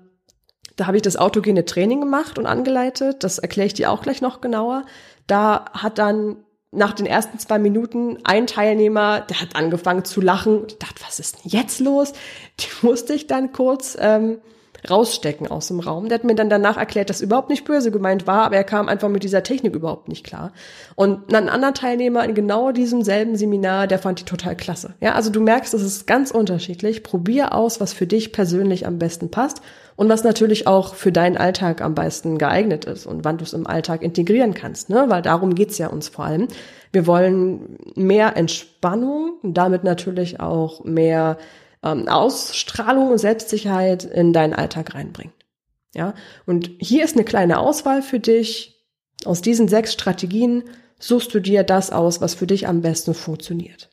da 0.77 0.87
habe 0.87 0.97
ich 0.97 1.03
das 1.03 1.17
autogene 1.17 1.65
Training 1.65 1.99
gemacht 1.99 2.37
und 2.37 2.45
angeleitet. 2.45 3.23
Das 3.23 3.39
erkläre 3.39 3.67
ich 3.67 3.73
dir 3.73 3.91
auch 3.91 4.01
gleich 4.01 4.21
noch 4.21 4.39
genauer. 4.39 4.85
Da 5.25 5.65
hat 5.73 5.97
dann 5.97 6.37
nach 6.71 6.93
den 6.93 7.07
ersten 7.07 7.39
zwei 7.39 7.59
Minuten 7.59 8.19
ein 8.23 8.45
Teilnehmer, 8.45 9.21
der 9.21 9.41
hat 9.41 9.55
angefangen 9.55 10.05
zu 10.05 10.21
lachen. 10.21 10.65
Ich 10.67 10.77
dachte, 10.77 11.01
was 11.05 11.19
ist 11.19 11.43
denn 11.43 11.51
jetzt 11.51 11.79
los? 11.79 12.13
Die 12.59 12.67
musste 12.85 13.13
ich 13.13 13.27
dann 13.27 13.51
kurz 13.51 13.97
ähm, 13.99 14.39
rausstecken 14.89 15.47
aus 15.47 15.67
dem 15.67 15.79
Raum. 15.79 16.09
Der 16.09 16.19
hat 16.19 16.23
mir 16.23 16.35
dann 16.35 16.49
danach 16.49 16.77
erklärt, 16.77 17.09
dass 17.09 17.21
überhaupt 17.21 17.49
nicht 17.49 17.65
böse 17.65 17.91
gemeint 17.91 18.27
war, 18.27 18.43
aber 18.43 18.55
er 18.55 18.63
kam 18.63 18.87
einfach 18.87 19.09
mit 19.09 19.23
dieser 19.23 19.43
Technik 19.43 19.75
überhaupt 19.75 20.07
nicht 20.07 20.25
klar. 20.25 20.51
Und 20.95 21.33
ein 21.33 21.49
anderer 21.49 21.73
Teilnehmer 21.73 22.23
in 22.25 22.35
genau 22.35 22.71
diesem 22.71 23.01
selben 23.01 23.35
Seminar, 23.35 23.87
der 23.87 23.99
fand 23.99 24.19
die 24.19 24.25
total 24.25 24.55
klasse. 24.55 24.93
Ja, 25.01 25.13
also 25.13 25.29
du 25.29 25.41
merkst, 25.41 25.73
es 25.73 25.81
ist 25.81 26.07
ganz 26.07 26.31
unterschiedlich. 26.31 27.03
Probier 27.03 27.53
aus, 27.53 27.79
was 27.79 27.93
für 27.93 28.07
dich 28.07 28.31
persönlich 28.31 28.85
am 28.85 28.99
besten 28.99 29.31
passt 29.31 29.61
und 29.95 30.09
was 30.09 30.23
natürlich 30.23 30.67
auch 30.67 30.95
für 30.95 31.11
deinen 31.11 31.37
Alltag 31.37 31.81
am 31.81 31.95
besten 31.95 32.37
geeignet 32.37 32.85
ist 32.85 33.05
und 33.05 33.25
wann 33.25 33.37
du 33.37 33.43
es 33.43 33.53
im 33.53 33.67
Alltag 33.67 34.03
integrieren 34.03 34.53
kannst, 34.53 34.89
ne? 34.89 35.05
Weil 35.07 35.21
darum 35.21 35.55
geht's 35.55 35.77
ja 35.77 35.87
uns 35.87 36.07
vor 36.07 36.25
allem. 36.25 36.47
Wir 36.91 37.07
wollen 37.07 37.77
mehr 37.95 38.37
Entspannung 38.37 39.33
damit 39.43 39.83
natürlich 39.83 40.39
auch 40.39 40.83
mehr 40.85 41.37
ähm, 41.83 42.07
Ausstrahlung 42.07 43.11
und 43.11 43.17
Selbstsicherheit 43.17 44.03
in 44.03 44.33
deinen 44.33 44.53
Alltag 44.53 44.95
reinbringen. 44.95 45.33
Ja, 45.93 46.13
und 46.45 46.69
hier 46.79 47.03
ist 47.03 47.15
eine 47.15 47.25
kleine 47.25 47.59
Auswahl 47.59 48.01
für 48.01 48.19
dich. 48.19 48.85
Aus 49.25 49.41
diesen 49.41 49.67
sechs 49.67 49.93
Strategien 49.93 50.63
suchst 50.99 51.33
du 51.33 51.39
dir 51.39 51.63
das 51.63 51.91
aus, 51.91 52.21
was 52.21 52.35
für 52.35 52.47
dich 52.47 52.67
am 52.67 52.81
besten 52.81 53.13
funktioniert. 53.13 53.89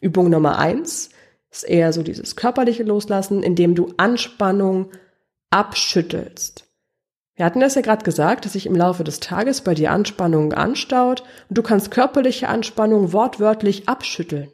Übung 0.00 0.30
Nummer 0.30 0.58
eins 0.58 1.10
ist 1.50 1.64
eher 1.64 1.92
so 1.92 2.02
dieses 2.02 2.36
körperliche 2.36 2.84
Loslassen, 2.84 3.42
indem 3.42 3.74
du 3.74 3.92
Anspannung 3.96 4.90
abschüttelst. 5.50 6.64
Wir 7.34 7.44
hatten 7.44 7.60
das 7.60 7.74
ja 7.74 7.80
gerade 7.80 8.04
gesagt, 8.04 8.44
dass 8.44 8.52
sich 8.52 8.66
im 8.66 8.76
Laufe 8.76 9.02
des 9.02 9.20
Tages 9.20 9.62
bei 9.62 9.74
dir 9.74 9.92
Anspannung 9.92 10.52
anstaut 10.52 11.22
und 11.48 11.58
du 11.58 11.62
kannst 11.62 11.90
körperliche 11.90 12.48
Anspannung 12.48 13.12
wortwörtlich 13.12 13.88
abschütteln. 13.88 14.50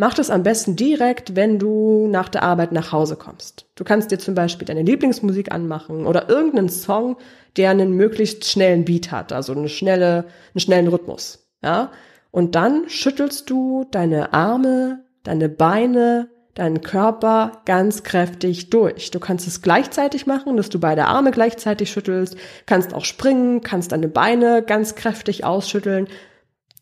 Mach 0.00 0.14
das 0.14 0.30
am 0.30 0.44
besten 0.44 0.76
direkt, 0.76 1.34
wenn 1.34 1.58
du 1.58 2.06
nach 2.06 2.28
der 2.28 2.44
Arbeit 2.44 2.70
nach 2.70 2.92
Hause 2.92 3.16
kommst. 3.16 3.66
Du 3.74 3.82
kannst 3.82 4.12
dir 4.12 4.18
zum 4.20 4.36
Beispiel 4.36 4.64
deine 4.64 4.82
Lieblingsmusik 4.82 5.50
anmachen 5.50 6.06
oder 6.06 6.28
irgendeinen 6.28 6.68
Song, 6.68 7.16
der 7.56 7.70
einen 7.70 7.94
möglichst 7.94 8.44
schnellen 8.44 8.84
Beat 8.84 9.10
hat, 9.10 9.32
also 9.32 9.52
eine 9.52 9.68
schnelle, 9.68 10.26
einen 10.54 10.60
schnellen 10.60 10.86
Rhythmus. 10.86 11.48
Ja? 11.64 11.90
Und 12.30 12.54
dann 12.54 12.88
schüttelst 12.88 13.50
du 13.50 13.86
deine 13.90 14.32
Arme, 14.32 15.04
deine 15.24 15.48
Beine, 15.48 16.28
deinen 16.54 16.80
Körper 16.80 17.62
ganz 17.64 18.04
kräftig 18.04 18.70
durch. 18.70 19.10
Du 19.10 19.18
kannst 19.18 19.48
es 19.48 19.62
gleichzeitig 19.62 20.26
machen, 20.26 20.56
dass 20.56 20.68
du 20.68 20.78
beide 20.78 21.06
Arme 21.06 21.32
gleichzeitig 21.32 21.90
schüttelst, 21.90 22.36
kannst 22.66 22.94
auch 22.94 23.04
springen, 23.04 23.62
kannst 23.62 23.90
deine 23.90 24.06
Beine 24.06 24.62
ganz 24.62 24.94
kräftig 24.94 25.44
ausschütteln, 25.44 26.06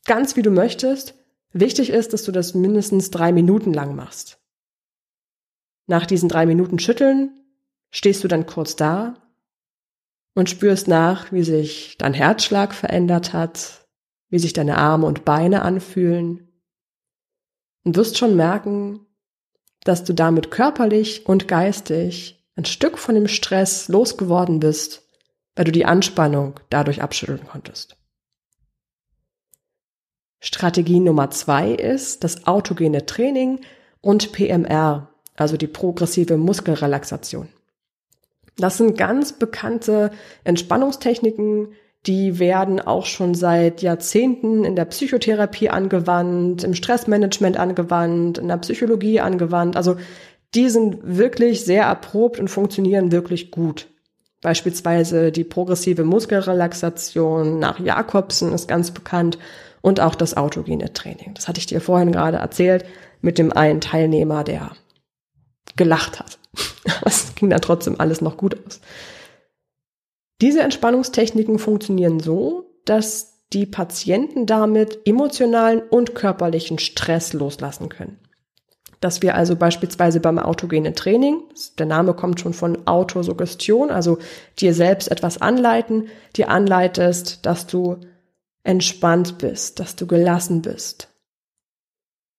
ganz 0.04 0.36
wie 0.36 0.42
du 0.42 0.50
möchtest. 0.50 1.14
Wichtig 1.52 1.90
ist, 1.90 2.12
dass 2.12 2.24
du 2.24 2.32
das 2.32 2.54
mindestens 2.54 3.10
drei 3.10 3.32
Minuten 3.32 3.72
lang 3.72 3.94
machst. 3.94 4.38
Nach 5.86 6.06
diesen 6.06 6.28
drei 6.28 6.46
Minuten 6.46 6.78
Schütteln 6.78 7.30
stehst 7.90 8.24
du 8.24 8.28
dann 8.28 8.46
kurz 8.46 8.76
da 8.76 9.14
und 10.34 10.50
spürst 10.50 10.88
nach, 10.88 11.32
wie 11.32 11.44
sich 11.44 11.96
dein 11.98 12.12
Herzschlag 12.12 12.74
verändert 12.74 13.32
hat, 13.32 13.86
wie 14.28 14.38
sich 14.38 14.52
deine 14.52 14.76
Arme 14.76 15.06
und 15.06 15.24
Beine 15.24 15.62
anfühlen 15.62 16.46
und 17.84 17.96
wirst 17.96 18.18
schon 18.18 18.36
merken, 18.36 19.06
dass 19.84 20.02
du 20.02 20.12
damit 20.12 20.50
körperlich 20.50 21.26
und 21.26 21.46
geistig 21.46 22.44
ein 22.56 22.64
Stück 22.64 22.98
von 22.98 23.14
dem 23.14 23.28
Stress 23.28 23.88
losgeworden 23.88 24.58
bist, 24.58 25.08
weil 25.54 25.64
du 25.64 25.72
die 25.72 25.84
Anspannung 25.84 26.58
dadurch 26.68 27.00
abschütteln 27.00 27.46
konntest. 27.46 27.96
Strategie 30.40 31.00
Nummer 31.00 31.30
zwei 31.30 31.72
ist 31.72 32.24
das 32.24 32.46
autogene 32.46 33.06
Training 33.06 33.60
und 34.00 34.32
PMR, 34.32 35.08
also 35.36 35.56
die 35.56 35.66
progressive 35.66 36.36
Muskelrelaxation. 36.36 37.48
Das 38.58 38.78
sind 38.78 38.96
ganz 38.96 39.32
bekannte 39.32 40.10
Entspannungstechniken, 40.44 41.68
die 42.06 42.38
werden 42.38 42.80
auch 42.80 43.04
schon 43.04 43.34
seit 43.34 43.82
Jahrzehnten 43.82 44.64
in 44.64 44.76
der 44.76 44.84
Psychotherapie 44.84 45.68
angewandt, 45.68 46.62
im 46.62 46.74
Stressmanagement 46.74 47.56
angewandt, 47.56 48.38
in 48.38 48.48
der 48.48 48.58
Psychologie 48.58 49.20
angewandt. 49.20 49.76
Also 49.76 49.96
die 50.54 50.68
sind 50.68 50.98
wirklich 51.02 51.64
sehr 51.64 51.84
erprobt 51.84 52.38
und 52.38 52.48
funktionieren 52.48 53.10
wirklich 53.10 53.50
gut. 53.50 53.88
Beispielsweise 54.40 55.32
die 55.32 55.44
progressive 55.44 56.04
Muskelrelaxation 56.04 57.58
nach 57.58 57.80
Jakobsen 57.80 58.52
ist 58.52 58.68
ganz 58.68 58.92
bekannt 58.92 59.38
und 59.82 60.00
auch 60.00 60.14
das 60.14 60.36
autogene 60.36 60.92
Training. 60.92 61.34
Das 61.34 61.48
hatte 61.48 61.58
ich 61.58 61.66
dir 61.66 61.80
vorhin 61.80 62.12
gerade 62.12 62.38
erzählt 62.38 62.84
mit 63.20 63.38
dem 63.38 63.52
einen 63.52 63.80
Teilnehmer, 63.80 64.44
der 64.44 64.72
gelacht 65.76 66.18
hat. 66.18 66.38
Es 67.04 67.34
ging 67.34 67.50
dann 67.50 67.60
trotzdem 67.60 68.00
alles 68.00 68.20
noch 68.20 68.36
gut 68.36 68.56
aus. 68.66 68.80
Diese 70.40 70.60
Entspannungstechniken 70.60 71.58
funktionieren 71.58 72.20
so, 72.20 72.70
dass 72.84 73.36
die 73.52 73.66
Patienten 73.66 74.46
damit 74.46 75.00
emotionalen 75.06 75.80
und 75.80 76.14
körperlichen 76.14 76.78
Stress 76.78 77.32
loslassen 77.32 77.88
können. 77.88 78.18
Dass 79.00 79.22
wir 79.22 79.34
also 79.34 79.56
beispielsweise 79.56 80.20
beim 80.20 80.38
autogenen 80.38 80.94
Training, 80.94 81.42
der 81.78 81.86
Name 81.86 82.14
kommt 82.14 82.40
schon 82.40 82.54
von 82.54 82.86
Autosuggestion, 82.86 83.90
also 83.90 84.18
dir 84.58 84.74
selbst 84.74 85.10
etwas 85.10 85.40
anleiten, 85.40 86.08
dir 86.34 86.48
anleitest, 86.48 87.44
dass 87.46 87.66
du 87.66 87.98
entspannt 88.66 89.38
bist, 89.38 89.80
dass 89.80 89.96
du 89.96 90.06
gelassen 90.06 90.62
bist. 90.62 91.08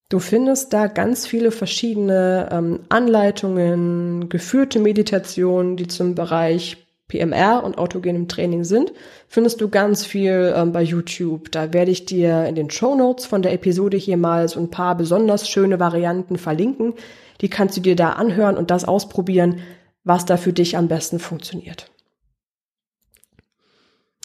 Du 0.09 0.19
findest 0.19 0.71
da 0.71 0.87
ganz 0.87 1.27
viele 1.27 1.51
verschiedene 1.51 2.47
ähm, 2.51 2.79
Anleitungen, 2.87 4.29
geführte 4.29 4.79
Meditationen, 4.79 5.75
die 5.75 5.87
zum 5.87 6.15
Bereich 6.15 6.77
PMR 7.09 7.63
und 7.63 7.77
autogenem 7.77 8.27
Training 8.27 8.63
sind, 8.63 8.93
findest 9.27 9.61
du 9.61 9.69
ganz 9.69 10.05
viel 10.05 10.53
ähm, 10.55 10.71
bei 10.71 10.81
YouTube. 10.81 11.51
Da 11.51 11.73
werde 11.73 11.91
ich 11.91 12.05
dir 12.05 12.45
in 12.45 12.55
den 12.55 12.69
Show 12.69 12.95
Notes 12.95 13.25
von 13.25 13.41
der 13.41 13.53
Episode 13.53 13.97
hier 13.97 14.17
mal 14.17 14.47
so 14.47 14.59
ein 14.59 14.69
paar 14.69 14.95
besonders 14.95 15.49
schöne 15.49 15.79
Varianten 15.79 16.37
verlinken. 16.37 16.93
Die 17.41 17.49
kannst 17.49 17.77
du 17.77 17.81
dir 17.81 17.95
da 17.95 18.11
anhören 18.11 18.57
und 18.57 18.71
das 18.71 18.85
ausprobieren, 18.85 19.59
was 20.03 20.25
da 20.25 20.37
für 20.37 20.53
dich 20.53 20.77
am 20.77 20.87
besten 20.87 21.19
funktioniert. 21.19 21.89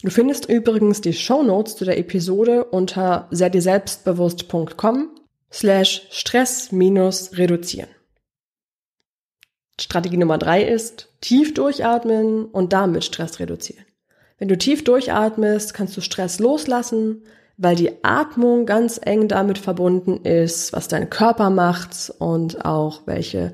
Du 0.03 0.09
findest 0.09 0.49
übrigens 0.49 0.99
die 0.99 1.13
Show 1.13 1.43
Notes 1.43 1.77
zu 1.77 1.85
der 1.85 1.97
Episode 1.97 2.65
unter 2.65 3.29
selbstbewusst.com 3.31 5.09
slash 5.49 6.07
Stress 6.11 6.73
minus 6.73 7.37
reduzieren. 7.37 7.87
Strategie 9.79 10.17
Nummer 10.17 10.37
drei 10.37 10.61
ist 10.61 11.07
tief 11.21 11.53
durchatmen 11.53 12.45
und 12.45 12.73
damit 12.73 13.05
Stress 13.05 13.39
reduzieren. 13.39 13.85
Wenn 14.37 14.49
du 14.49 14.57
tief 14.57 14.83
durchatmest, 14.83 15.73
kannst 15.73 15.95
du 15.95 16.01
Stress 16.01 16.39
loslassen, 16.39 17.23
weil 17.55 17.77
die 17.77 18.03
Atmung 18.03 18.65
ganz 18.65 18.99
eng 19.01 19.29
damit 19.29 19.57
verbunden 19.57 20.25
ist, 20.25 20.73
was 20.73 20.89
dein 20.89 21.09
Körper 21.09 21.49
macht 21.49 22.13
und 22.19 22.65
auch 22.65 23.03
welche 23.05 23.53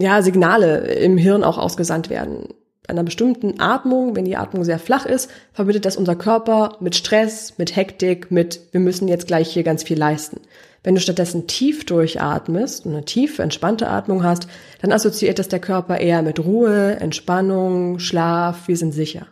ja, 0.00 0.22
Signale 0.22 0.92
im 0.94 1.16
Hirn 1.18 1.44
auch 1.44 1.58
ausgesandt 1.58 2.10
werden 2.10 2.48
einer 2.90 3.04
bestimmten 3.04 3.60
Atmung, 3.60 4.14
wenn 4.16 4.24
die 4.24 4.36
Atmung 4.36 4.64
sehr 4.64 4.78
flach 4.78 5.06
ist, 5.06 5.30
verbindet 5.52 5.84
das 5.84 5.96
unser 5.96 6.16
Körper 6.16 6.76
mit 6.80 6.94
Stress, 6.94 7.54
mit 7.56 7.74
Hektik, 7.76 8.30
mit 8.30 8.60
wir 8.72 8.80
müssen 8.80 9.08
jetzt 9.08 9.26
gleich 9.26 9.50
hier 9.50 9.62
ganz 9.62 9.82
viel 9.82 9.98
leisten. 9.98 10.40
Wenn 10.82 10.94
du 10.94 11.00
stattdessen 11.00 11.46
tief 11.46 11.84
durchatmest 11.84 12.86
und 12.86 12.92
eine 12.92 13.04
tiefe, 13.04 13.42
entspannte 13.42 13.88
Atmung 13.88 14.24
hast, 14.24 14.48
dann 14.80 14.92
assoziiert 14.92 15.38
das 15.38 15.48
der 15.48 15.60
Körper 15.60 15.98
eher 15.98 16.22
mit 16.22 16.40
Ruhe, 16.40 16.96
Entspannung, 16.96 17.98
Schlaf, 17.98 18.66
wir 18.66 18.76
sind 18.76 18.92
sicher. 18.92 19.26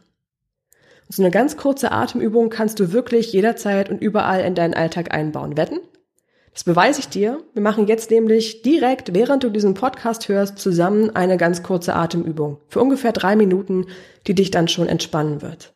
Und 1.07 1.15
so 1.15 1.23
eine 1.23 1.31
ganz 1.31 1.57
kurze 1.57 1.91
Atemübung 1.91 2.51
kannst 2.51 2.81
du 2.81 2.93
wirklich 2.93 3.33
jederzeit 3.33 3.89
und 3.89 4.03
überall 4.03 4.43
in 4.43 4.55
deinen 4.55 4.75
Alltag 4.75 5.15
einbauen. 5.15 5.57
Wetten? 5.57 5.81
Das 6.59 6.65
beweise 6.65 6.99
ich 6.99 7.09
dir. 7.09 7.39
Wir 7.55 7.63
machen 7.63 7.87
jetzt 7.87 8.11
nämlich 8.11 8.63
direkt, 8.63 9.15
während 9.15 9.45
du 9.45 9.49
diesen 9.49 9.75
Podcast 9.75 10.27
hörst, 10.29 10.59
zusammen 10.59 11.15
eine 11.15 11.37
ganz 11.37 11.63
kurze 11.63 11.95
Atemübung. 11.95 12.59
Für 12.67 12.81
ungefähr 12.81 13.13
drei 13.13 13.37
Minuten, 13.37 13.87
die 14.27 14.35
dich 14.35 14.51
dann 14.51 14.67
schon 14.67 14.89
entspannen 14.89 15.41
wird. 15.41 15.73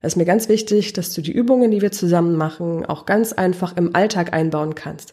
Es 0.00 0.14
ist 0.14 0.16
mir 0.16 0.24
ganz 0.24 0.48
wichtig, 0.48 0.94
dass 0.94 1.12
du 1.12 1.20
die 1.20 1.32
Übungen, 1.32 1.70
die 1.70 1.82
wir 1.82 1.92
zusammen 1.92 2.34
machen, 2.34 2.86
auch 2.86 3.04
ganz 3.04 3.34
einfach 3.34 3.76
im 3.76 3.94
Alltag 3.94 4.32
einbauen 4.32 4.74
kannst. 4.74 5.12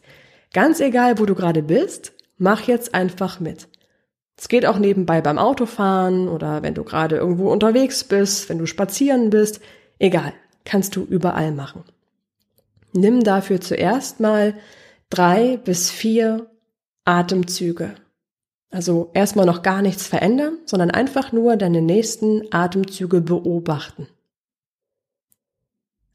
Ganz 0.54 0.80
egal, 0.80 1.20
wo 1.20 1.26
du 1.26 1.36
gerade 1.36 1.64
bist, 1.64 2.14
mach 2.38 2.62
jetzt 2.62 2.96
einfach 2.96 3.42
mit. 3.42 3.68
Es 4.38 4.48
geht 4.48 4.66
auch 4.66 4.80
nebenbei 4.80 5.20
beim 5.20 5.38
Autofahren 5.38 6.30
oder 6.30 6.64
wenn 6.64 6.76
du 6.76 6.86
gerade 6.86 7.18
irgendwo 7.18 7.52
unterwegs 7.52 8.06
bist, 8.06 8.48
wenn 8.48 8.58
du 8.58 8.68
spazieren 8.68 9.32
bist. 9.32 9.60
Egal, 10.00 10.32
kannst 10.64 10.96
du 10.96 11.04
überall 11.04 11.52
machen. 11.52 11.84
Nimm 12.94 13.22
dafür 13.22 13.60
zuerst 13.60 14.22
mal 14.22 14.54
drei 15.10 15.58
bis 15.58 15.92
vier 15.92 16.48
Atemzüge. 17.06 17.96
Also 18.70 19.12
erstmal 19.14 19.46
noch 19.46 19.62
gar 19.62 19.82
nichts 19.82 20.08
verändern, 20.08 20.58
sondern 20.66 20.90
einfach 20.92 21.32
nur 21.32 21.58
deine 21.58 21.82
nächsten 21.82 22.52
Atemzüge 22.52 23.22
beobachten. 23.22 24.08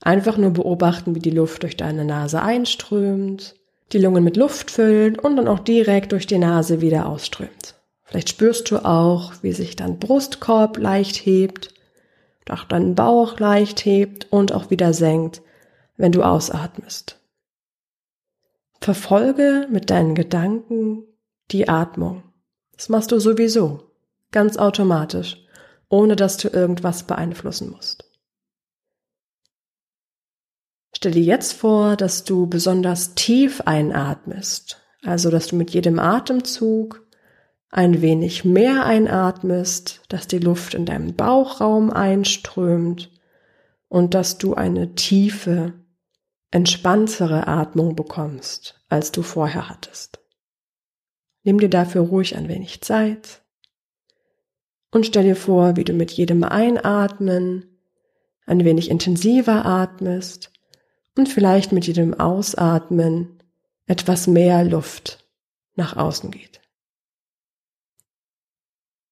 Einfach 0.01 0.37
nur 0.37 0.51
beobachten, 0.51 1.15
wie 1.15 1.21
die 1.21 1.31
Luft 1.31 1.63
durch 1.63 1.77
deine 1.77 2.05
Nase 2.05 2.43
einströmt, 2.43 3.55
die 3.93 3.99
Lungen 3.99 4.25
mit 4.25 4.37
Luft 4.37 4.71
füllt 4.71 5.19
und 5.19 5.37
dann 5.37 5.49
auch 5.49 5.61
direkt 5.61 6.13
durch 6.13 6.27
die 6.27 6.39
Nase 6.39 6.81
wieder 6.81 7.07
ausströmt. 7.07 7.75
Vielleicht 8.05 8.31
spürst 8.31 8.71
du 8.71 8.85
auch, 8.85 9.35
wie 9.43 9.53
sich 9.53 9.77
dein 9.77 9.99
Brustkorb 9.99 10.79
leicht 10.79 11.17
hebt, 11.27 11.75
auch 12.51 12.65
dein 12.65 12.95
Bauch 12.95 13.39
leicht 13.39 13.85
hebt 13.85 14.27
und 14.31 14.53
auch 14.53 14.71
wieder 14.71 14.93
senkt, 14.93 15.43
wenn 15.97 16.13
du 16.13 16.23
ausatmest. 16.23 17.18
Verfolge 18.81 19.67
mit 19.71 19.91
deinen 19.91 20.15
Gedanken 20.15 21.05
die 21.51 21.69
Atmung. 21.69 22.23
Das 22.77 22.89
machst 22.89 23.11
du 23.13 23.19
sowieso, 23.19 23.91
ganz 24.31 24.57
automatisch, 24.57 25.37
ohne 25.89 26.17
dass 26.17 26.37
du 26.37 26.49
irgendwas 26.49 27.03
beeinflussen 27.03 27.71
musst. 27.71 28.05
Stell 30.95 31.13
dir 31.13 31.23
jetzt 31.23 31.53
vor, 31.53 31.97
dass 31.97 32.25
du 32.25 32.47
besonders 32.47 33.15
tief 33.15 33.61
einatmest, 33.63 34.81
also 35.05 35.31
dass 35.31 35.49
du 35.49 35.57
mit 35.57 35.71
jedem 35.71 35.99
Atemzug 35.99 37.07
ein 37.71 38.01
wenig 38.01 38.45
mehr 38.45 38.85
einatmest, 38.85 40.01
dass 40.09 40.27
die 40.27 40.39
Luft 40.39 40.75
in 40.75 40.87
deinem 40.87 41.15
Bauchraum 41.15 41.91
einströmt 41.91 43.11
und 43.89 44.15
dass 44.15 44.39
du 44.39 44.55
eine 44.55 44.95
tiefe, 44.95 45.75
entspanntere 46.51 47.47
Atmung 47.47 47.95
bekommst, 47.95 48.81
als 48.89 49.13
du 49.13 49.23
vorher 49.23 49.69
hattest. 49.69 50.21
Nimm 51.43 51.59
dir 51.59 51.71
dafür 51.71 52.03
ruhig 52.03 52.37
ein 52.37 52.49
wenig 52.49 52.81
Zeit 52.81 53.43
und 54.91 55.07
stell 55.07 55.25
dir 55.25 55.37
vor, 55.37 55.77
wie 55.77 55.85
du 55.85 55.93
mit 55.93 56.11
jedem 56.13 56.45
Einatmen 56.45 57.79
ein 58.47 58.65
wenig 58.65 58.91
intensiver 58.91 59.67
atmest 59.67 60.51
und 61.17 61.29
vielleicht 61.29 61.73
mit 61.73 61.87
jedem 61.87 62.19
Ausatmen 62.19 63.43
etwas 63.87 64.27
mehr 64.27 64.65
Luft 64.65 65.27
nach 65.75 65.97
außen 65.97 66.31
geht. 66.31 66.61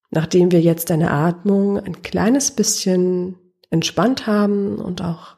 Nachdem 0.09 0.51
wir 0.51 0.61
jetzt 0.61 0.89
deine 0.89 1.11
Atmung 1.11 1.79
ein 1.79 2.01
kleines 2.01 2.51
bisschen 2.51 3.37
entspannt 3.69 4.25
haben 4.25 4.77
und 4.77 5.01
auch 5.01 5.36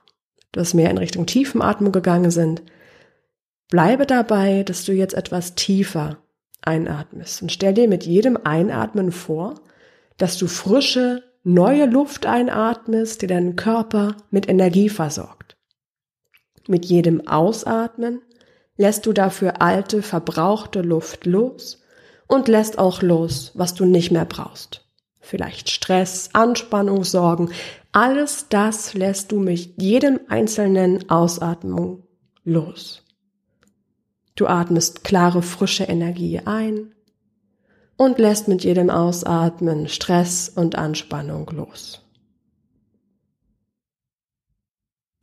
etwas 0.51 0.73
mehr 0.73 0.89
in 0.89 0.97
Richtung 0.97 1.25
Tiefenatmung 1.25 1.91
gegangen 1.91 2.31
sind, 2.31 2.63
bleibe 3.69 4.05
dabei, 4.05 4.63
dass 4.63 4.85
du 4.85 4.93
jetzt 4.93 5.13
etwas 5.13 5.55
tiefer 5.55 6.17
einatmest 6.61 7.41
und 7.41 7.51
stell 7.51 7.73
dir 7.73 7.87
mit 7.87 8.05
jedem 8.05 8.37
Einatmen 8.43 9.11
vor, 9.11 9.55
dass 10.17 10.37
du 10.37 10.47
frische, 10.47 11.23
neue 11.43 11.85
Luft 11.85 12.25
einatmest, 12.25 13.21
die 13.21 13.27
deinen 13.27 13.55
Körper 13.55 14.17
mit 14.29 14.49
Energie 14.49 14.89
versorgt. 14.89 15.55
Mit 16.67 16.85
jedem 16.85 17.27
Ausatmen 17.27 18.21
lässt 18.77 19.05
du 19.05 19.13
dafür 19.13 19.61
alte, 19.61 20.01
verbrauchte 20.01 20.81
Luft 20.81 21.25
los 21.25 21.81
und 22.27 22.47
lässt 22.47 22.77
auch 22.77 23.01
los, 23.01 23.51
was 23.55 23.73
du 23.73 23.85
nicht 23.85 24.11
mehr 24.11 24.25
brauchst. 24.25 24.88
Vielleicht 25.29 25.69
Stress, 25.69 26.31
Anspannung, 26.33 27.03
Sorgen. 27.03 27.51
Alles 27.91 28.47
das 28.49 28.95
lässt 28.95 29.31
du 29.31 29.39
mit 29.39 29.79
jedem 29.79 30.19
einzelnen 30.27 31.07
Ausatmung 31.07 32.01
los. 32.43 33.03
Du 34.33 34.47
atmest 34.47 35.03
klare, 35.03 35.43
frische 35.43 35.83
Energie 35.83 36.41
ein 36.45 36.95
und 37.95 38.17
lässt 38.17 38.47
mit 38.47 38.63
jedem 38.63 38.89
Ausatmen 38.89 39.87
Stress 39.87 40.49
und 40.49 40.75
Anspannung 40.75 41.47
los. 41.51 42.01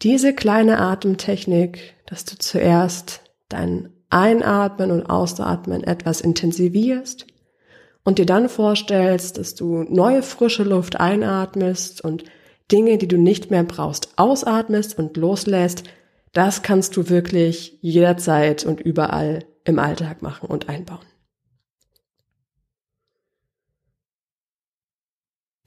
Diese 0.03 0.37
kleine 0.37 0.79
Atemtechnik, 0.79 1.97
dass 2.07 2.25
du 2.25 2.39
zuerst 2.39 3.23
deinen 3.49 3.93
Einatmen 4.09 4.93
und 4.93 5.07
Ausatmen 5.07 5.83
etwas 5.83 6.21
intensivierst 6.21 7.27
und 8.07 8.21
dir 8.21 8.25
dann 8.25 8.49
vorstellst, 8.49 9.37
dass 9.37 9.57
du 9.57 9.83
neue 9.83 10.23
frische 10.23 10.63
Luft 10.63 11.01
einatmest 11.01 12.03
und 12.03 12.23
Dinge, 12.71 12.99
die 12.99 13.09
du 13.09 13.19
nicht 13.19 13.51
mehr 13.51 13.65
brauchst, 13.65 14.11
ausatmest 14.17 14.97
und 14.97 15.17
loslässt, 15.17 15.83
das 16.33 16.63
kannst 16.63 16.97
du 16.97 17.09
wirklich 17.09 17.79
jederzeit 17.83 18.65
und 18.65 18.81
überall 18.81 19.45
im 19.65 19.81
Alltag 19.81 20.23
machen 20.23 20.49
und 20.49 20.69
einbauen. 20.69 21.04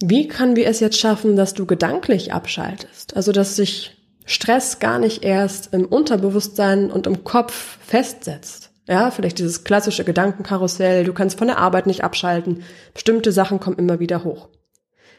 Wie 0.02 0.30
können 0.30 0.56
wir 0.56 0.68
es 0.68 0.80
jetzt 0.80 0.98
schaffen, 0.98 1.36
dass 1.36 1.54
du 1.54 1.66
gedanklich 1.66 2.32
abschaltest? 2.32 3.18
Also, 3.18 3.34
dass 3.34 3.58
sich 3.58 3.98
Stress 4.24 4.80
gar 4.80 4.98
nicht 4.98 5.24
erst 5.26 5.74
im 5.74 5.84
Unterbewusstsein 5.84 6.90
und 6.90 7.06
im 7.06 7.26
Kopf 7.26 7.80
festsetzt. 7.86 8.69
Ja, 8.90 9.12
vielleicht 9.12 9.38
dieses 9.38 9.64
klassische 9.64 10.04
Gedankenkarussell, 10.04 11.04
du 11.04 11.14
kannst 11.14 11.38
von 11.38 11.48
der 11.48 11.60
Arbeit 11.60 11.86
nicht 11.86 12.04
abschalten, 12.04 12.64
bestimmte 12.96 13.32
Sachen 13.32 13.60
kommen 13.60 13.78
immer 13.78 14.00
wieder 14.00 14.24
hoch. 14.24 14.50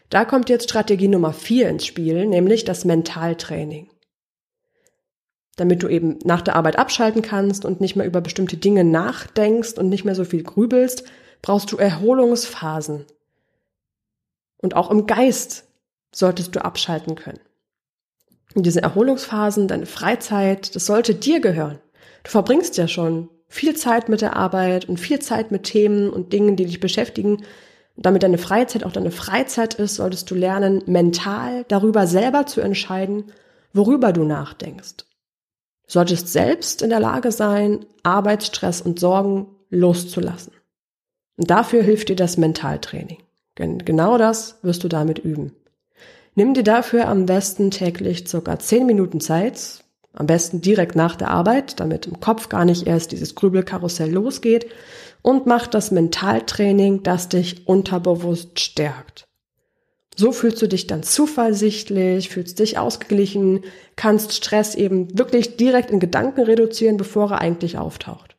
Da 0.09 0.25
kommt 0.25 0.49
jetzt 0.49 0.65
Strategie 0.65 1.07
Nummer 1.07 1.33
vier 1.33 1.69
ins 1.69 1.87
Spiel, 1.87 2.27
nämlich 2.27 2.65
das 2.65 2.85
Mentaltraining. 2.85 3.89
Damit 5.55 5.85
du 5.85 5.89
eben 5.89 6.19
nach 6.25 6.41
der 6.41 6.57
Arbeit 6.57 6.81
abschalten 6.81 7.23
kannst 7.23 7.65
und 7.65 7.81
nicht 7.81 7.95
mehr 7.95 8.07
über 8.07 8.21
bestimmte 8.21 8.57
Dinge 8.57 8.83
nachdenkst 8.83 9.75
und 9.79 9.89
nicht 9.89 10.05
mehr 10.05 10.17
so 10.17 10.25
viel 10.25 10.43
grübelst, 10.43 11.05
brauchst 11.41 11.71
du 11.71 11.77
Erholungsphasen. 11.77 13.05
Und 14.59 14.75
auch 14.75 14.91
im 14.91 15.07
Geist 15.07 15.69
solltest 16.13 16.57
du 16.57 16.65
abschalten 16.65 17.15
können. 17.15 17.41
Und 18.57 18.67
diese 18.67 18.83
Erholungsphasen, 18.83 19.69
deine 19.69 19.87
Freizeit, 19.87 20.75
das 20.75 20.87
sollte 20.87 21.15
dir 21.15 21.41
gehören. 21.41 21.79
Du 22.25 22.31
verbringst 22.31 22.77
ja 22.77 22.89
schon 22.89 23.29
viel 23.51 23.77
Zeit 23.77 24.09
mit 24.09 24.23
der 24.23 24.37
Arbeit 24.37 24.89
und 24.89 24.99
viel 24.99 25.19
Zeit 25.19 25.51
mit 25.51 25.65
Themen 25.65 26.09
und 26.09 26.33
Dingen, 26.33 26.57
die 26.57 26.65
dich 26.65 26.81
beschäftigen. 26.81 27.43
damit 27.97 28.23
deine 28.23 28.39
Freizeit 28.39 28.85
auch 28.85 28.93
deine 28.93 29.11
Freizeit 29.11 29.75
ist, 29.75 29.97
solltest 29.97 30.31
du 30.31 30.35
lernen, 30.35 30.83
mental 30.87 31.67
darüber 31.69 32.07
selber 32.07 32.47
zu 32.47 32.63
entscheiden, 32.63 33.25
worüber 33.75 34.15
du 34.15 34.25
nachdenkst. 34.25 34.99
Du 34.99 35.05
solltest 35.93 36.29
selbst 36.29 36.81
in 36.81 36.89
der 36.89 37.01
Lage 37.01 37.31
sein, 37.31 37.85
Arbeitsstress 38.03 38.81
und 38.81 38.99
Sorgen 38.99 39.49
loszulassen. 39.69 40.55
Und 41.37 41.51
dafür 41.51 41.83
hilft 41.83 42.09
dir 42.09 42.17
das 42.17 42.39
Mentaltraining. 42.39 43.19
Genau 43.57 44.17
das 44.17 44.61
wirst 44.63 44.85
du 44.85 44.89
damit 44.89 45.19
üben. 45.19 45.53
Nimm 46.35 46.55
dir 46.55 46.63
dafür 46.63 47.09
am 47.09 47.27
besten 47.27 47.71
täglich 47.71 48.27
circa 48.27 48.59
10 48.59 48.87
Minuten 48.87 49.21
Zeit, 49.21 49.85
am 50.13 50.27
besten 50.27 50.61
direkt 50.61 50.97
nach 50.97 51.17
der 51.17 51.31
Arbeit, 51.31 51.81
damit 51.81 52.07
im 52.07 52.21
Kopf 52.21 52.49
gar 52.49 52.65
nicht 52.65 52.87
erst 52.87 53.13
dieses 53.13 53.35
Grübelkarussell 53.35 54.11
losgeht 54.11 54.67
und 55.23 55.47
mach 55.47 55.67
das 55.67 55.91
Mentaltraining, 55.91 57.03
das 57.03 57.29
dich 57.29 57.67
unterbewusst 57.67 58.59
stärkt. 58.59 59.25
So 60.17 60.33
fühlst 60.33 60.61
du 60.61 60.67
dich 60.67 60.87
dann 60.87 61.03
zuversichtlich, 61.03 62.29
fühlst 62.29 62.59
dich 62.59 62.79
ausgeglichen, 62.79 63.65
kannst 63.97 64.35
Stress 64.35 64.75
eben 64.75 65.17
wirklich 65.17 65.57
direkt 65.57 65.91
in 65.91 66.01
Gedanken 66.01 66.43
reduzieren, 66.43 66.97
bevor 66.97 67.31
er 67.31 67.41
eigentlich 67.41 67.79
auftaucht. 67.79 68.37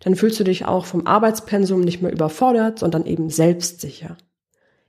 Dann 0.00 0.16
fühlst 0.16 0.40
du 0.40 0.44
dich 0.44 0.64
auch 0.64 0.84
vom 0.84 1.06
Arbeitspensum 1.06 1.80
nicht 1.80 2.02
mehr 2.02 2.12
überfordert, 2.12 2.80
sondern 2.80 3.06
eben 3.06 3.30
selbstsicher. 3.30 4.16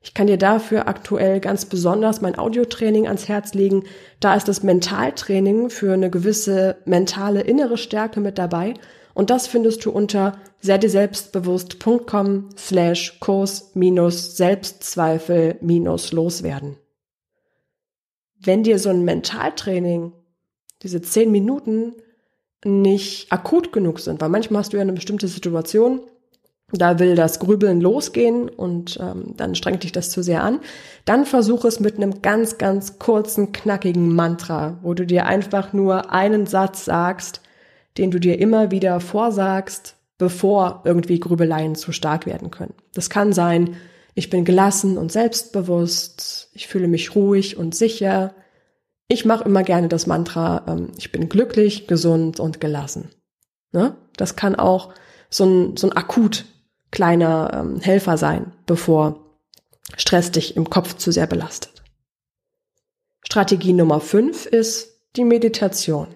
Ich 0.04 0.14
kann 0.14 0.28
dir 0.28 0.38
dafür 0.38 0.88
aktuell 0.90 1.40
ganz 1.40 1.66
besonders 1.66 2.20
mein 2.20 2.38
Audiotraining 2.38 3.08
ans 3.08 3.30
Herz 3.30 3.54
legen. 3.54 3.86
Da 4.20 4.36
ist 4.36 4.50
das 4.50 4.62
Mentaltraining 4.62 5.70
für 5.70 5.94
eine 5.94 6.10
gewisse 6.10 6.76
mentale 6.84 7.40
innere 7.42 7.78
Stärke 7.78 8.20
mit 8.20 8.38
dabei. 8.38 8.74
Und 9.14 9.30
das 9.30 9.48
findest 9.48 9.86
du 9.86 9.92
unter 9.92 10.38
selbstbewusst.com 10.60 12.50
slash 12.58 13.18
Kurs 13.22 13.72
minus 13.76 14.36
Selbstzweifel 14.36 15.56
minus 15.62 16.12
loswerden. 16.12 16.76
Wenn 18.38 18.64
dir 18.64 18.80
so 18.80 18.90
ein 18.90 19.06
Mentaltraining, 19.06 20.12
diese 20.82 21.02
zehn 21.02 21.32
Minuten, 21.32 21.94
nicht 22.66 23.32
akut 23.32 23.72
genug 23.72 24.00
sind, 24.00 24.20
weil 24.20 24.30
manchmal 24.30 24.60
hast 24.60 24.74
du 24.74 24.78
ja 24.78 24.82
eine 24.82 24.94
bestimmte 24.94 25.30
Situation, 25.30 26.02
da 26.78 27.00
will 27.00 27.16
das 27.16 27.40
Grübeln 27.40 27.82
losgehen 27.82 28.50
und 28.50 29.00
ähm, 29.02 29.36
dann 29.38 29.56
strengt 29.56 29.84
dich 29.84 29.92
das 29.92 30.10
zu 30.10 30.24
sehr 30.24 30.44
an. 30.44 30.60
Dann 31.06 31.26
versuch 31.26 31.66
es 31.66 31.80
mit 31.80 31.98
einem 31.98 32.22
ganz, 32.22 32.58
ganz 32.58 33.00
kurzen, 33.00 33.52
knackigen 33.52 34.14
Mantra, 34.14 34.80
wo 34.82 34.94
du 34.94 35.06
dir 35.06 35.26
einfach 35.26 35.74
nur 35.74 36.12
einen 36.12 36.48
Satz 36.48 36.86
sagst, 36.86 37.42
den 37.98 38.12
du 38.12 38.20
dir 38.20 38.40
immer 38.40 38.72
wieder 38.72 39.00
vorsagst, 39.00 39.96
bevor 40.18 40.82
irgendwie 40.86 41.20
Grübeleien 41.20 41.76
zu 41.76 41.92
stark 41.92 42.26
werden 42.26 42.50
können. 42.50 42.74
Das 42.94 43.10
kann 43.10 43.34
sein, 43.34 43.76
ich 44.16 44.30
bin 44.30 44.46
gelassen 44.46 44.98
und 44.98 45.12
selbstbewusst, 45.12 46.50
ich 46.54 46.68
fühle 46.68 46.88
mich 46.88 47.16
ruhig 47.16 47.58
und 47.58 47.76
sicher. 47.76 48.34
Ich 49.08 49.26
mache 49.26 49.44
immer 49.44 49.64
gerne 49.64 49.90
das 49.90 50.08
Mantra, 50.08 50.64
ähm, 50.68 50.92
ich 50.98 51.12
bin 51.12 51.30
glücklich, 51.30 51.88
gesund 51.88 52.40
und 52.40 52.62
gelassen. 52.62 53.10
Ne? 53.72 53.96
Das 54.16 54.36
kann 54.36 54.56
auch 54.56 54.94
so 55.30 55.46
ein, 55.46 55.78
so 55.78 55.88
ein 55.88 55.98
akut 55.98 56.46
kleiner 56.94 57.52
ähm, 57.54 57.80
Helfer 57.82 58.18
sein, 58.18 58.54
bevor 58.68 59.20
Stress 59.98 60.32
dich 60.32 60.56
im 60.56 60.70
Kopf 60.70 60.96
zu 60.96 61.12
sehr 61.12 61.28
belastet. 61.28 61.84
Strategie 63.26 63.74
Nummer 63.74 64.00
fünf 64.00 64.46
ist 64.46 65.00
die 65.16 65.24
Meditation. 65.24 66.08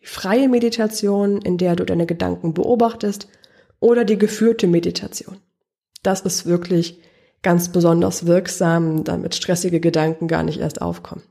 Die 0.00 0.06
freie 0.06 0.48
Meditation, 0.48 1.40
in 1.40 1.58
der 1.58 1.76
du 1.76 1.84
deine 1.84 2.06
Gedanken 2.06 2.54
beobachtest 2.54 3.28
oder 3.80 4.04
die 4.04 4.18
geführte 4.18 4.66
Meditation. 4.66 5.38
Das 6.02 6.22
ist 6.22 6.44
wirklich 6.44 7.00
ganz 7.42 7.70
besonders 7.70 8.26
wirksam, 8.26 9.04
damit 9.04 9.34
stressige 9.36 9.80
Gedanken 9.80 10.26
gar 10.26 10.42
nicht 10.42 10.58
erst 10.58 10.82
aufkommen. 10.82 11.22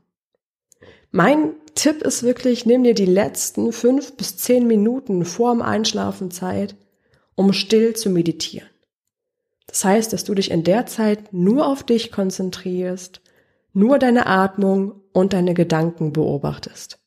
Mein 1.10 1.52
Tipp 1.74 2.02
ist 2.02 2.22
wirklich, 2.22 2.64
nimm 2.64 2.82
dir 2.82 2.94
die 2.94 3.04
letzten 3.04 3.72
fünf 3.72 4.16
bis 4.16 4.38
zehn 4.38 4.66
Minuten 4.66 5.24
vorm 5.26 5.60
Einschlafen 5.60 6.30
Zeit, 6.30 6.76
um 7.34 7.52
still 7.52 7.94
zu 7.94 8.08
meditieren. 8.08 8.68
Das 9.66 9.84
heißt, 9.84 10.12
dass 10.12 10.24
du 10.24 10.34
dich 10.34 10.50
in 10.50 10.64
der 10.64 10.86
Zeit 10.86 11.32
nur 11.32 11.66
auf 11.66 11.82
dich 11.82 12.12
konzentrierst, 12.12 13.20
nur 13.72 13.98
deine 13.98 14.26
Atmung 14.26 15.02
und 15.12 15.32
deine 15.32 15.54
Gedanken 15.54 16.12
beobachtest. 16.12 16.98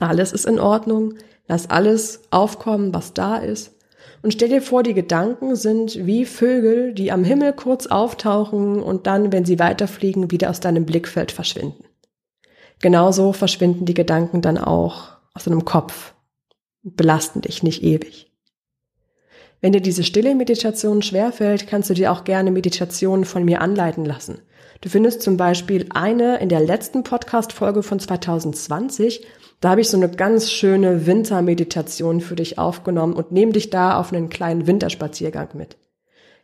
Alles 0.00 0.32
ist 0.32 0.46
in 0.46 0.58
Ordnung, 0.58 1.14
lass 1.46 1.70
alles 1.70 2.22
aufkommen, 2.30 2.94
was 2.94 3.14
da 3.14 3.36
ist. 3.36 3.76
Und 4.22 4.32
stell 4.32 4.48
dir 4.48 4.62
vor, 4.62 4.82
die 4.82 4.94
Gedanken 4.94 5.56
sind 5.56 6.06
wie 6.06 6.24
Vögel, 6.24 6.94
die 6.94 7.12
am 7.12 7.24
Himmel 7.24 7.52
kurz 7.52 7.86
auftauchen 7.86 8.82
und 8.82 9.06
dann, 9.06 9.32
wenn 9.32 9.44
sie 9.44 9.58
weiterfliegen, 9.58 10.30
wieder 10.30 10.50
aus 10.50 10.60
deinem 10.60 10.86
Blickfeld 10.86 11.32
verschwinden. 11.32 11.84
Genauso 12.80 13.32
verschwinden 13.32 13.84
die 13.84 13.94
Gedanken 13.94 14.42
dann 14.42 14.58
auch 14.58 15.16
aus 15.34 15.44
deinem 15.44 15.64
Kopf 15.64 16.14
und 16.82 16.96
belasten 16.96 17.40
dich 17.40 17.62
nicht 17.62 17.82
ewig. 17.82 18.31
Wenn 19.62 19.72
dir 19.72 19.80
diese 19.80 20.02
stille 20.02 20.34
Meditation 20.34 21.02
schwerfällt, 21.02 21.68
kannst 21.68 21.88
du 21.88 21.94
dir 21.94 22.10
auch 22.10 22.24
gerne 22.24 22.50
Meditationen 22.50 23.24
von 23.24 23.44
mir 23.44 23.60
anleiten 23.60 24.04
lassen. 24.04 24.40
Du 24.80 24.88
findest 24.88 25.22
zum 25.22 25.36
Beispiel 25.36 25.86
eine 25.94 26.38
in 26.38 26.48
der 26.48 26.58
letzten 26.58 27.04
Podcast-Folge 27.04 27.84
von 27.84 28.00
2020. 28.00 29.24
Da 29.60 29.70
habe 29.70 29.80
ich 29.80 29.88
so 29.88 29.96
eine 29.96 30.10
ganz 30.10 30.50
schöne 30.50 31.06
Wintermeditation 31.06 32.20
für 32.20 32.34
dich 32.34 32.58
aufgenommen 32.58 33.14
und 33.14 33.30
nehme 33.30 33.52
dich 33.52 33.70
da 33.70 34.00
auf 34.00 34.12
einen 34.12 34.30
kleinen 34.30 34.66
Winterspaziergang 34.66 35.50
mit. 35.54 35.76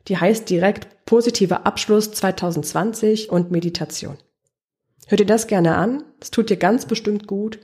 Die 0.07 0.16
heißt 0.16 0.48
direkt 0.48 1.04
positiver 1.04 1.66
Abschluss 1.66 2.12
2020 2.12 3.31
und 3.31 3.50
Meditation. 3.50 4.16
Hör 5.09 5.16
dir 5.16 5.26
das 5.26 5.48
gerne 5.48 5.74
an. 5.74 6.04
Es 6.20 6.31
tut 6.31 6.50
dir 6.50 6.57
ganz 6.57 6.87
bestimmt 6.87 7.26
gut. 7.26 7.59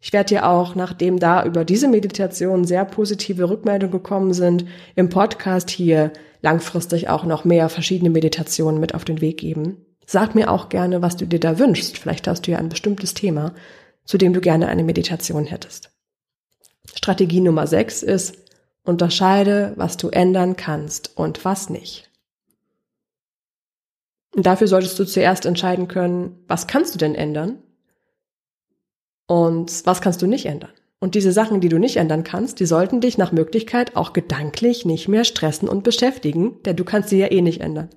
Ich 0.00 0.12
werde 0.12 0.28
dir 0.28 0.48
auch, 0.48 0.74
nachdem 0.74 1.18
da 1.18 1.44
über 1.44 1.64
diese 1.64 1.88
Meditation 1.88 2.64
sehr 2.64 2.84
positive 2.84 3.48
Rückmeldungen 3.48 3.92
gekommen 3.92 4.32
sind, 4.32 4.66
im 4.94 5.08
Podcast 5.08 5.70
hier 5.70 6.12
langfristig 6.40 7.08
auch 7.08 7.24
noch 7.24 7.44
mehr 7.44 7.68
verschiedene 7.68 8.10
Meditationen 8.10 8.80
mit 8.80 8.94
auf 8.94 9.04
den 9.04 9.20
Weg 9.20 9.38
geben. 9.38 9.84
Sag 10.06 10.34
mir 10.34 10.50
auch 10.50 10.68
gerne, 10.68 11.02
was 11.02 11.16
du 11.16 11.26
dir 11.26 11.40
da 11.40 11.58
wünschst. 11.58 11.98
Vielleicht 11.98 12.28
hast 12.28 12.46
du 12.46 12.52
ja 12.52 12.58
ein 12.58 12.68
bestimmtes 12.68 13.14
Thema, 13.14 13.54
zu 14.04 14.18
dem 14.18 14.32
du 14.32 14.40
gerne 14.40 14.68
eine 14.68 14.84
Meditation 14.84 15.44
hättest. 15.44 15.90
Strategie 16.94 17.40
Nummer 17.40 17.66
6 17.66 18.02
ist, 18.02 18.36
unterscheide, 18.84 19.72
was 19.76 19.96
du 19.96 20.08
ändern 20.08 20.56
kannst 20.56 21.16
und 21.16 21.44
was 21.44 21.68
nicht. 21.68 22.08
Und 24.34 24.46
dafür 24.46 24.68
solltest 24.68 24.98
du 24.98 25.04
zuerst 25.04 25.44
entscheiden 25.44 25.88
können, 25.88 26.44
was 26.46 26.68
kannst 26.68 26.94
du 26.94 26.98
denn 26.98 27.14
ändern 27.14 27.58
und 29.28 29.86
was 29.86 30.00
kannst 30.00 30.22
du 30.22 30.26
nicht 30.26 30.46
ändern? 30.46 30.70
Und 31.00 31.14
diese 31.14 31.30
Sachen, 31.30 31.60
die 31.60 31.68
du 31.68 31.78
nicht 31.78 31.96
ändern 31.96 32.24
kannst, 32.24 32.58
die 32.58 32.66
sollten 32.66 33.00
dich 33.00 33.18
nach 33.18 33.30
Möglichkeit 33.30 33.94
auch 33.94 34.12
gedanklich 34.12 34.84
nicht 34.84 35.06
mehr 35.06 35.22
stressen 35.22 35.68
und 35.68 35.84
beschäftigen, 35.84 36.60
denn 36.64 36.74
du 36.74 36.84
kannst 36.84 37.10
sie 37.10 37.18
ja 37.18 37.30
eh 37.30 37.42
nicht 37.42 37.60
ändern. 37.60 37.90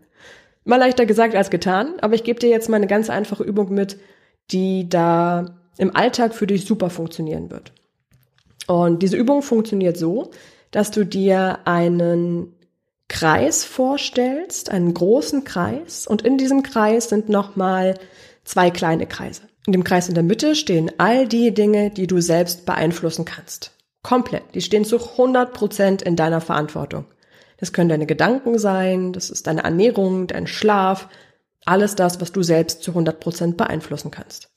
Mal 0.65 0.75
leichter 0.75 1.07
gesagt 1.07 1.33
als 1.33 1.49
getan, 1.49 1.93
aber 2.01 2.13
ich 2.13 2.23
gebe 2.23 2.39
dir 2.39 2.49
jetzt 2.49 2.69
mal 2.69 2.75
eine 2.75 2.85
ganz 2.85 3.09
einfache 3.09 3.43
Übung 3.43 3.73
mit, 3.73 3.97
die 4.51 4.87
da 4.87 5.57
im 5.77 5.95
Alltag 5.95 6.35
für 6.35 6.45
dich 6.45 6.65
super 6.65 6.91
funktionieren 6.91 7.49
wird. 7.49 7.71
Und 8.67 9.01
diese 9.01 9.17
Übung 9.17 9.41
funktioniert 9.41 9.97
so, 9.97 10.29
dass 10.69 10.91
du 10.91 11.05
dir 11.05 11.59
einen 11.65 12.53
Kreis 13.07 13.63
vorstellst, 13.63 14.69
einen 14.69 14.93
großen 14.93 15.43
Kreis, 15.43 16.05
und 16.05 16.21
in 16.21 16.37
diesem 16.37 16.61
Kreis 16.61 17.09
sind 17.09 17.29
nochmal 17.29 17.95
zwei 18.43 18.69
kleine 18.69 19.07
Kreise. 19.07 19.41
In 19.67 19.73
dem 19.73 19.83
Kreis 19.83 20.09
in 20.09 20.15
der 20.15 20.23
Mitte 20.23 20.55
stehen 20.55 20.91
all 20.97 21.27
die 21.27 21.53
Dinge, 21.53 21.91
die 21.91 22.07
du 22.07 22.19
selbst 22.19 22.65
beeinflussen 22.65 23.25
kannst. 23.25 23.71
Komplett. 24.01 24.43
Die 24.55 24.61
stehen 24.61 24.85
zu 24.85 24.97
100 24.97 25.53
Prozent 25.53 26.01
in 26.01 26.15
deiner 26.15 26.41
Verantwortung. 26.41 27.05
Das 27.57 27.71
können 27.71 27.89
deine 27.89 28.07
Gedanken 28.07 28.57
sein, 28.57 29.13
das 29.13 29.29
ist 29.29 29.45
deine 29.45 29.63
Ernährung, 29.63 30.25
dein 30.25 30.47
Schlaf, 30.47 31.07
alles 31.63 31.93
das, 31.93 32.19
was 32.19 32.31
du 32.31 32.41
selbst 32.41 32.81
zu 32.81 32.91
100 32.91 33.19
Prozent 33.19 33.57
beeinflussen 33.57 34.09
kannst. 34.09 34.49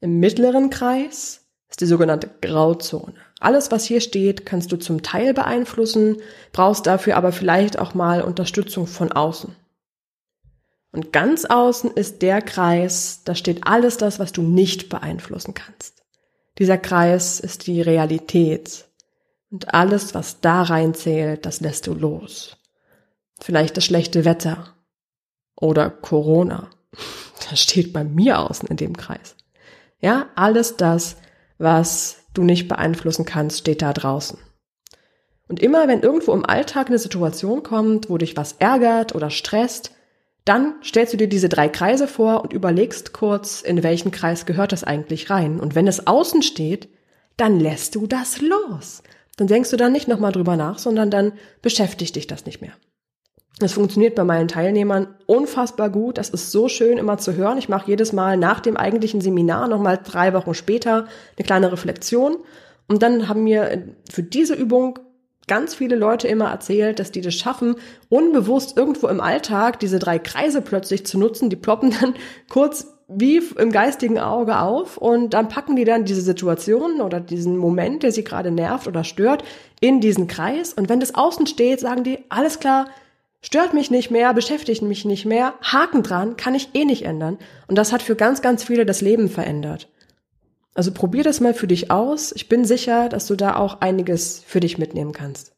Im 0.00 0.18
mittleren 0.18 0.68
Kreis 0.68 1.42
ist 1.70 1.80
die 1.80 1.86
sogenannte 1.86 2.28
Grauzone. 2.40 3.14
Alles, 3.38 3.70
was 3.70 3.84
hier 3.84 4.00
steht, 4.00 4.44
kannst 4.44 4.72
du 4.72 4.76
zum 4.76 5.02
Teil 5.02 5.34
beeinflussen, 5.34 6.16
brauchst 6.52 6.86
dafür 6.86 7.16
aber 7.16 7.30
vielleicht 7.30 7.78
auch 7.78 7.94
mal 7.94 8.22
Unterstützung 8.22 8.88
von 8.88 9.12
außen. 9.12 9.54
Und 10.92 11.12
ganz 11.12 11.46
außen 11.46 11.90
ist 11.90 12.20
der 12.20 12.42
Kreis, 12.42 13.22
da 13.24 13.34
steht 13.34 13.66
alles 13.66 13.96
das, 13.96 14.18
was 14.18 14.32
du 14.32 14.42
nicht 14.42 14.90
beeinflussen 14.90 15.54
kannst. 15.54 16.02
Dieser 16.58 16.76
Kreis 16.76 17.40
ist 17.40 17.66
die 17.66 17.80
Realität. 17.80 18.84
Und 19.50 19.74
alles, 19.74 20.14
was 20.14 20.40
da 20.40 20.62
reinzählt, 20.62 21.46
das 21.46 21.60
lässt 21.60 21.86
du 21.86 21.94
los. 21.94 22.58
Vielleicht 23.40 23.76
das 23.76 23.86
schlechte 23.86 24.24
Wetter. 24.24 24.74
Oder 25.56 25.90
Corona. 25.90 26.70
Das 27.48 27.60
steht 27.60 27.92
bei 27.92 28.04
mir 28.04 28.38
außen 28.38 28.68
in 28.68 28.76
dem 28.76 28.96
Kreis. 28.96 29.34
Ja, 30.00 30.28
alles 30.34 30.76
das, 30.76 31.16
was 31.58 32.18
du 32.34 32.42
nicht 32.42 32.68
beeinflussen 32.68 33.24
kannst, 33.24 33.58
steht 33.60 33.82
da 33.82 33.92
draußen. 33.92 34.38
Und 35.48 35.60
immer 35.60 35.88
wenn 35.88 36.02
irgendwo 36.02 36.32
im 36.32 36.46
Alltag 36.46 36.88
eine 36.88 36.98
Situation 36.98 37.62
kommt, 37.62 38.08
wo 38.10 38.18
dich 38.18 38.36
was 38.36 38.52
ärgert 38.58 39.14
oder 39.14 39.30
stresst, 39.30 39.92
dann 40.44 40.74
stellst 40.82 41.12
du 41.12 41.16
dir 41.16 41.28
diese 41.28 41.48
drei 41.48 41.68
Kreise 41.68 42.08
vor 42.08 42.42
und 42.42 42.52
überlegst 42.52 43.12
kurz, 43.12 43.62
in 43.62 43.82
welchen 43.82 44.10
Kreis 44.10 44.46
gehört 44.46 44.72
das 44.72 44.84
eigentlich 44.84 45.30
rein. 45.30 45.60
Und 45.60 45.74
wenn 45.74 45.86
es 45.86 46.06
außen 46.06 46.42
steht, 46.42 46.88
dann 47.36 47.60
lässt 47.60 47.94
du 47.94 48.06
das 48.06 48.40
los. 48.40 49.02
Dann 49.36 49.46
denkst 49.46 49.70
du 49.70 49.76
dann 49.76 49.92
nicht 49.92 50.08
nochmal 50.08 50.32
drüber 50.32 50.56
nach, 50.56 50.78
sondern 50.78 51.10
dann 51.10 51.32
beschäftigt 51.62 52.16
dich 52.16 52.26
das 52.26 52.44
nicht 52.44 52.60
mehr. 52.60 52.72
Das 53.58 53.74
funktioniert 53.74 54.14
bei 54.14 54.24
meinen 54.24 54.48
Teilnehmern 54.48 55.14
unfassbar 55.26 55.90
gut. 55.90 56.18
Das 56.18 56.30
ist 56.30 56.50
so 56.50 56.68
schön 56.68 56.98
immer 56.98 57.18
zu 57.18 57.34
hören. 57.34 57.58
Ich 57.58 57.68
mache 57.68 57.88
jedes 57.88 58.12
Mal 58.12 58.36
nach 58.36 58.60
dem 58.60 58.76
eigentlichen 58.76 59.20
Seminar 59.20 59.68
nochmal 59.68 60.00
drei 60.02 60.32
Wochen 60.34 60.54
später 60.54 61.06
eine 61.36 61.44
kleine 61.44 61.70
Reflexion. 61.70 62.38
Und 62.88 63.02
dann 63.02 63.28
haben 63.28 63.44
mir 63.44 63.94
für 64.10 64.22
diese 64.22 64.54
Übung 64.54 64.98
ganz 65.48 65.74
viele 65.74 65.96
Leute 65.96 66.28
immer 66.28 66.50
erzählt, 66.50 66.98
dass 66.98 67.10
die 67.10 67.20
das 67.20 67.34
schaffen, 67.34 67.76
unbewusst 68.08 68.76
irgendwo 68.76 69.08
im 69.08 69.20
Alltag 69.20 69.80
diese 69.80 69.98
drei 69.98 70.18
Kreise 70.18 70.62
plötzlich 70.62 71.04
zu 71.06 71.18
nutzen. 71.18 71.50
Die 71.50 71.56
ploppen 71.56 71.94
dann 72.00 72.14
kurz 72.48 72.86
wie 73.08 73.42
im 73.58 73.72
geistigen 73.72 74.18
Auge 74.18 74.58
auf 74.58 74.96
und 74.96 75.34
dann 75.34 75.48
packen 75.48 75.76
die 75.76 75.84
dann 75.84 76.04
diese 76.04 76.22
Situation 76.22 77.00
oder 77.00 77.20
diesen 77.20 77.56
Moment, 77.56 78.02
der 78.02 78.12
sie 78.12 78.24
gerade 78.24 78.50
nervt 78.50 78.86
oder 78.86 79.04
stört, 79.04 79.44
in 79.80 80.00
diesen 80.00 80.28
Kreis. 80.28 80.72
Und 80.72 80.88
wenn 80.88 81.00
das 81.00 81.14
außen 81.14 81.46
steht, 81.46 81.80
sagen 81.80 82.04
die, 82.04 82.20
alles 82.28 82.58
klar, 82.58 82.86
stört 83.42 83.74
mich 83.74 83.90
nicht 83.90 84.10
mehr, 84.10 84.32
beschäftigt 84.32 84.82
mich 84.82 85.04
nicht 85.04 85.26
mehr, 85.26 85.54
Haken 85.60 86.02
dran, 86.02 86.36
kann 86.36 86.54
ich 86.54 86.70
eh 86.74 86.84
nicht 86.84 87.04
ändern. 87.04 87.38
Und 87.66 87.76
das 87.76 87.92
hat 87.92 88.02
für 88.02 88.16
ganz, 88.16 88.40
ganz 88.40 88.64
viele 88.64 88.86
das 88.86 89.00
Leben 89.00 89.28
verändert. 89.28 89.88
Also 90.74 90.92
probier 90.92 91.22
das 91.22 91.40
mal 91.40 91.54
für 91.54 91.66
dich 91.66 91.90
aus. 91.90 92.32
Ich 92.34 92.48
bin 92.48 92.64
sicher, 92.64 93.08
dass 93.08 93.26
du 93.26 93.36
da 93.36 93.56
auch 93.56 93.80
einiges 93.80 94.42
für 94.46 94.60
dich 94.60 94.78
mitnehmen 94.78 95.12
kannst. 95.12 95.52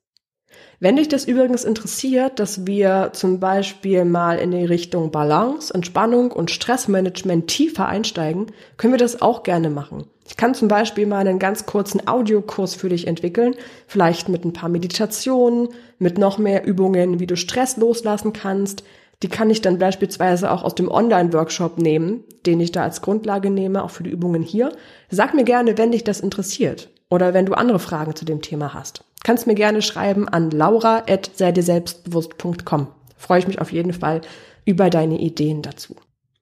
Wenn 0.81 0.97
dich 0.97 1.09
das 1.09 1.25
übrigens 1.25 1.65
interessiert, 1.65 2.39
dass 2.41 2.67
wir 2.67 3.11
zum 3.13 3.39
Beispiel 3.39 4.05
mal 4.05 4.39
in 4.39 4.51
die 4.51 4.65
Richtung 4.65 5.11
Balance, 5.11 5.73
Entspannung 5.73 6.33
und 6.33 6.51
Stressmanagement 6.51 7.47
tiefer 7.47 7.87
einsteigen, 7.87 8.47
können 8.77 8.93
wir 8.93 8.99
das 8.99 9.23
auch 9.23 9.45
gerne 9.45 9.71
machen. 9.71 10.09
Ich 10.27 10.37
kann 10.37 10.55
zum 10.55 10.69
Beispiel 10.69 11.07
mal 11.07 11.27
einen 11.27 11.39
ganz 11.39 11.67
kurzen 11.67 12.09
Audiokurs 12.09 12.75
für 12.75 12.89
dich 12.89 13.07
entwickeln, 13.07 13.55
vielleicht 13.87 14.29
mit 14.29 14.45
ein 14.45 14.53
paar 14.53 14.69
Meditationen, 14.69 15.69
mit 15.99 16.19
noch 16.19 16.39
mehr 16.39 16.67
Übungen, 16.67 17.21
wie 17.21 17.27
du 17.27 17.37
Stress 17.37 17.77
loslassen 17.77 18.33
kannst, 18.33 18.85
die 19.25 19.31
kann 19.31 19.49
ich 19.49 19.63
dann 19.63 19.79
beispielsweise 19.79 20.53
auch 20.53 20.63
aus 20.63 20.75
dem 20.75 20.91
Online-Workshop 20.91 21.79
nehmen, 21.79 22.25
den 22.45 22.61
ich 22.61 22.73
da 22.73 22.83
als 22.83 23.01
Grundlage 23.01 23.49
nehme, 23.49 23.83
auch 23.83 23.89
für 23.89 24.03
die 24.03 24.11
Übungen 24.11 24.43
hier. 24.43 24.71
Sag 25.09 25.33
mir 25.33 25.45
gerne, 25.45 25.79
wenn 25.79 25.93
dich 25.93 26.05
das 26.05 26.21
interessiert 26.21 26.91
oder 27.09 27.33
wenn 27.33 27.47
du 27.47 27.55
andere 27.55 27.79
Fragen 27.79 28.15
zu 28.15 28.27
dem 28.27 28.43
Thema 28.43 28.75
hast. 28.75 29.03
Kannst 29.25 29.47
mir 29.47 29.55
gerne 29.55 29.81
schreiben 29.81 30.29
an 30.29 30.51
laura.seidirselbstbewusst.com. 30.51 32.89
Freue 33.17 33.39
ich 33.39 33.49
mich 33.49 33.63
auf 33.63 33.73
jeden 33.73 33.95
Fall 33.95 34.21
über 34.67 34.91
deine 34.91 35.19
Ideen 35.19 35.63
dazu 35.63 35.97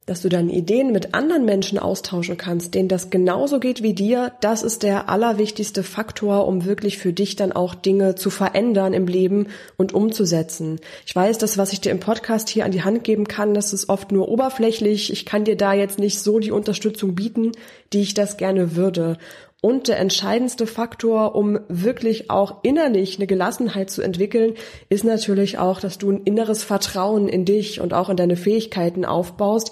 dass 0.06 0.20
du 0.20 0.28
deine 0.28 0.52
Ideen 0.52 0.90
mit 0.90 1.14
anderen 1.14 1.44
Menschen 1.44 1.78
austauschen 1.78 2.36
kannst, 2.36 2.74
denen 2.74 2.88
das 2.88 3.10
genauso 3.10 3.60
geht 3.60 3.84
wie 3.84 3.94
dir, 3.94 4.32
das 4.40 4.64
ist 4.64 4.82
der 4.82 5.08
allerwichtigste 5.08 5.84
Faktor, 5.84 6.48
um 6.48 6.64
wirklich 6.64 6.98
für 6.98 7.12
dich 7.12 7.36
dann 7.36 7.52
auch 7.52 7.76
Dinge 7.76 8.16
zu 8.16 8.28
verändern 8.28 8.94
im 8.94 9.06
Leben 9.06 9.46
und 9.76 9.94
umzusetzen. 9.94 10.80
Ich 11.06 11.14
weiß, 11.14 11.38
das, 11.38 11.56
was 11.56 11.72
ich 11.72 11.80
dir 11.80 11.90
im 11.90 12.00
Podcast 12.00 12.48
hier 12.48 12.64
an 12.64 12.72
die 12.72 12.82
Hand 12.82 13.04
geben 13.04 13.28
kann, 13.28 13.54
das 13.54 13.72
ist 13.72 13.88
oft 13.88 14.10
nur 14.10 14.28
oberflächlich. 14.28 15.12
Ich 15.12 15.24
kann 15.24 15.44
dir 15.44 15.56
da 15.56 15.72
jetzt 15.72 16.00
nicht 16.00 16.18
so 16.18 16.40
die 16.40 16.50
Unterstützung 16.50 17.14
bieten, 17.14 17.52
die 17.92 18.00
ich 18.00 18.14
das 18.14 18.36
gerne 18.36 18.74
würde. 18.74 19.18
Und 19.64 19.86
der 19.86 20.00
entscheidendste 20.00 20.66
Faktor, 20.66 21.36
um 21.36 21.60
wirklich 21.68 22.30
auch 22.30 22.64
innerlich 22.64 23.16
eine 23.16 23.28
Gelassenheit 23.28 23.90
zu 23.90 24.02
entwickeln, 24.02 24.54
ist 24.88 25.04
natürlich 25.04 25.58
auch, 25.58 25.78
dass 25.78 25.98
du 25.98 26.10
ein 26.10 26.24
inneres 26.24 26.64
Vertrauen 26.64 27.28
in 27.28 27.44
dich 27.44 27.80
und 27.80 27.94
auch 27.94 28.10
in 28.10 28.16
deine 28.16 28.36
Fähigkeiten 28.36 29.04
aufbaust, 29.04 29.70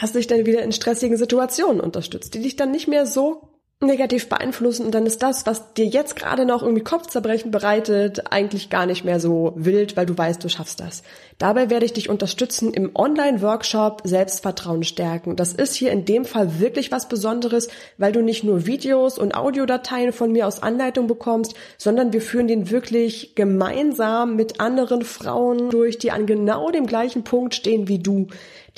das 0.00 0.12
dich 0.12 0.28
dann 0.28 0.46
wieder 0.46 0.62
in 0.62 0.70
stressigen 0.70 1.16
Situationen 1.16 1.80
unterstützt, 1.80 2.34
die 2.34 2.40
dich 2.40 2.54
dann 2.54 2.70
nicht 2.70 2.86
mehr 2.86 3.04
so 3.04 3.48
negativ 3.84 4.30
beeinflussen 4.30 4.86
und 4.86 4.94
dann 4.94 5.04
ist 5.04 5.22
das, 5.22 5.44
was 5.44 5.74
dir 5.74 5.84
jetzt 5.84 6.16
gerade 6.16 6.46
noch 6.46 6.62
irgendwie 6.62 6.82
Kopfzerbrechen 6.82 7.50
bereitet, 7.50 8.32
eigentlich 8.32 8.70
gar 8.70 8.86
nicht 8.86 9.04
mehr 9.04 9.20
so 9.20 9.52
wild, 9.54 9.98
weil 9.98 10.06
du 10.06 10.16
weißt, 10.16 10.42
du 10.42 10.48
schaffst 10.48 10.80
das. 10.80 11.02
Dabei 11.36 11.68
werde 11.68 11.84
ich 11.84 11.92
dich 11.92 12.08
unterstützen 12.08 12.72
im 12.72 12.96
Online-Workshop 12.96 14.00
Selbstvertrauen 14.04 14.82
stärken. 14.82 15.36
Das 15.36 15.52
ist 15.52 15.74
hier 15.74 15.92
in 15.92 16.06
dem 16.06 16.24
Fall 16.24 16.58
wirklich 16.58 16.90
was 16.90 17.06
Besonderes, 17.06 17.68
weil 17.98 18.12
du 18.12 18.22
nicht 18.22 18.44
nur 18.44 18.64
Videos 18.64 19.18
und 19.18 19.34
Audiodateien 19.34 20.14
von 20.14 20.32
mir 20.32 20.46
aus 20.46 20.62
Anleitung 20.62 21.06
bekommst, 21.06 21.54
sondern 21.76 22.14
wir 22.14 22.22
führen 22.22 22.48
den 22.48 22.70
wirklich 22.70 23.34
gemeinsam 23.34 24.36
mit 24.36 24.58
anderen 24.58 25.02
Frauen 25.02 25.68
durch, 25.68 25.98
die 25.98 26.12
an 26.12 26.24
genau 26.24 26.70
dem 26.70 26.86
gleichen 26.86 27.24
Punkt 27.24 27.54
stehen 27.54 27.88
wie 27.88 27.98
du, 27.98 28.28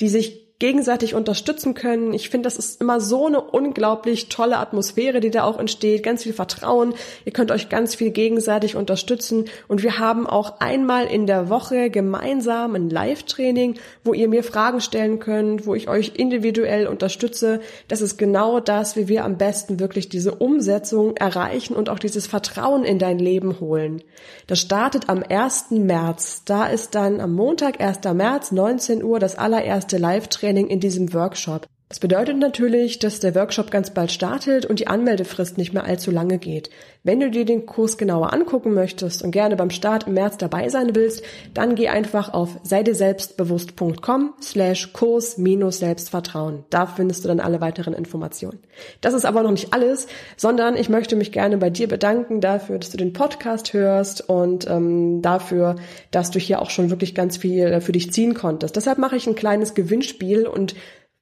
die 0.01 0.09
sich 0.09 0.48
gegenseitig 0.59 1.15
unterstützen 1.15 1.73
können. 1.73 2.13
Ich 2.13 2.29
finde, 2.29 2.47
das 2.47 2.57
ist 2.57 2.81
immer 2.81 2.99
so 2.99 3.27
eine 3.27 3.39
unglaublich 3.39 4.27
tolle 4.27 4.57
Atmosphäre, 4.57 5.21
die 5.21 5.31
da 5.31 5.45
auch 5.45 5.57
entsteht. 5.57 6.03
Ganz 6.03 6.23
viel 6.23 6.33
Vertrauen. 6.33 6.93
Ihr 7.23 7.31
könnt 7.31 7.51
euch 7.51 7.69
ganz 7.69 7.95
viel 7.95 8.11
gegenseitig 8.11 8.75
unterstützen. 8.75 9.45
Und 9.69 9.83
wir 9.83 9.99
haben 9.99 10.27
auch 10.27 10.59
einmal 10.59 11.05
in 11.05 11.27
der 11.27 11.49
Woche 11.49 11.89
gemeinsam 11.89 12.75
ein 12.75 12.89
Live-Training, 12.89 13.75
wo 14.03 14.13
ihr 14.13 14.27
mir 14.27 14.43
Fragen 14.43 14.81
stellen 14.81 15.19
könnt, 15.19 15.65
wo 15.65 15.75
ich 15.75 15.87
euch 15.87 16.11
individuell 16.15 16.87
unterstütze. 16.87 17.61
Das 17.87 18.01
ist 18.01 18.17
genau 18.17 18.59
das, 18.59 18.97
wie 18.97 19.07
wir 19.07 19.23
am 19.23 19.37
besten 19.37 19.79
wirklich 19.79 20.09
diese 20.09 20.35
Umsetzung 20.35 21.15
erreichen 21.15 21.73
und 21.73 21.87
auch 21.89 21.99
dieses 21.99 22.27
Vertrauen 22.27 22.83
in 22.83 22.99
dein 22.99 23.17
Leben 23.17 23.61
holen. 23.61 24.03
Das 24.47 24.59
startet 24.59 25.07
am 25.07 25.23
1. 25.23 25.71
März. 25.71 26.43
Da 26.43 26.67
ist 26.67 26.95
dann 26.95 27.21
am 27.21 27.33
Montag, 27.33 27.79
1. 27.79 27.99
März, 28.13 28.51
19 28.51 29.01
Uhr, 29.05 29.19
das 29.19 29.37
allererste 29.37 29.97
Live-Training 29.97 30.48
Training 30.49 30.69
in 30.69 30.79
diesem 30.79 31.13
Workshop. 31.13 31.67
Das 31.89 31.99
bedeutet 31.99 32.37
natürlich, 32.37 32.99
dass 32.99 33.19
der 33.19 33.33
Workshop 33.33 33.71
ganz 33.71 33.89
bald 33.89 34.11
startet 34.11 34.63
und 34.63 34.77
die 34.77 34.85
Anmeldefrist 34.85 35.57
nicht 35.57 35.73
mehr 35.73 35.85
allzu 35.85 36.11
lange 36.11 36.37
geht. 36.37 36.69
Wenn 37.01 37.19
du 37.19 37.31
dir 37.31 37.45
den 37.45 37.65
Kurs 37.65 37.97
genauer 37.97 38.31
angucken 38.31 38.75
möchtest 38.75 39.23
und 39.23 39.31
gerne 39.31 39.55
beim 39.55 39.71
Start 39.71 40.05
im 40.05 40.13
März 40.13 40.37
dabei 40.37 40.69
sein 40.69 40.93
willst, 40.93 41.23
dann 41.55 41.73
geh 41.73 41.87
einfach 41.87 42.31
auf 42.31 42.59
seideselbstbewusst.com 42.61 44.35
slash 44.39 44.93
Kurs 44.93 45.39
minus 45.39 45.79
Selbstvertrauen. 45.79 46.63
Da 46.69 46.85
findest 46.85 47.23
du 47.23 47.27
dann 47.27 47.39
alle 47.39 47.59
weiteren 47.59 47.95
Informationen. 47.95 48.59
Das 49.01 49.15
ist 49.15 49.25
aber 49.25 49.41
noch 49.41 49.49
nicht 49.49 49.73
alles, 49.73 50.05
sondern 50.37 50.77
ich 50.77 50.89
möchte 50.89 51.15
mich 51.15 51.31
gerne 51.31 51.57
bei 51.57 51.71
dir 51.71 51.87
bedanken 51.87 52.39
dafür, 52.39 52.77
dass 52.77 52.91
du 52.91 52.97
den 52.97 53.13
Podcast 53.13 53.73
hörst 53.73 54.29
und 54.29 54.69
ähm, 54.69 55.23
dafür, 55.23 55.77
dass 56.11 56.29
du 56.29 56.37
hier 56.37 56.61
auch 56.61 56.69
schon 56.69 56.91
wirklich 56.91 57.15
ganz 57.15 57.37
viel 57.37 57.81
für 57.81 57.93
dich 57.93 58.13
ziehen 58.13 58.35
konntest. 58.35 58.75
Deshalb 58.75 58.99
mache 58.99 59.15
ich 59.15 59.25
ein 59.25 59.33
kleines 59.33 59.73
Gewinnspiel 59.73 60.45
und 60.45 60.75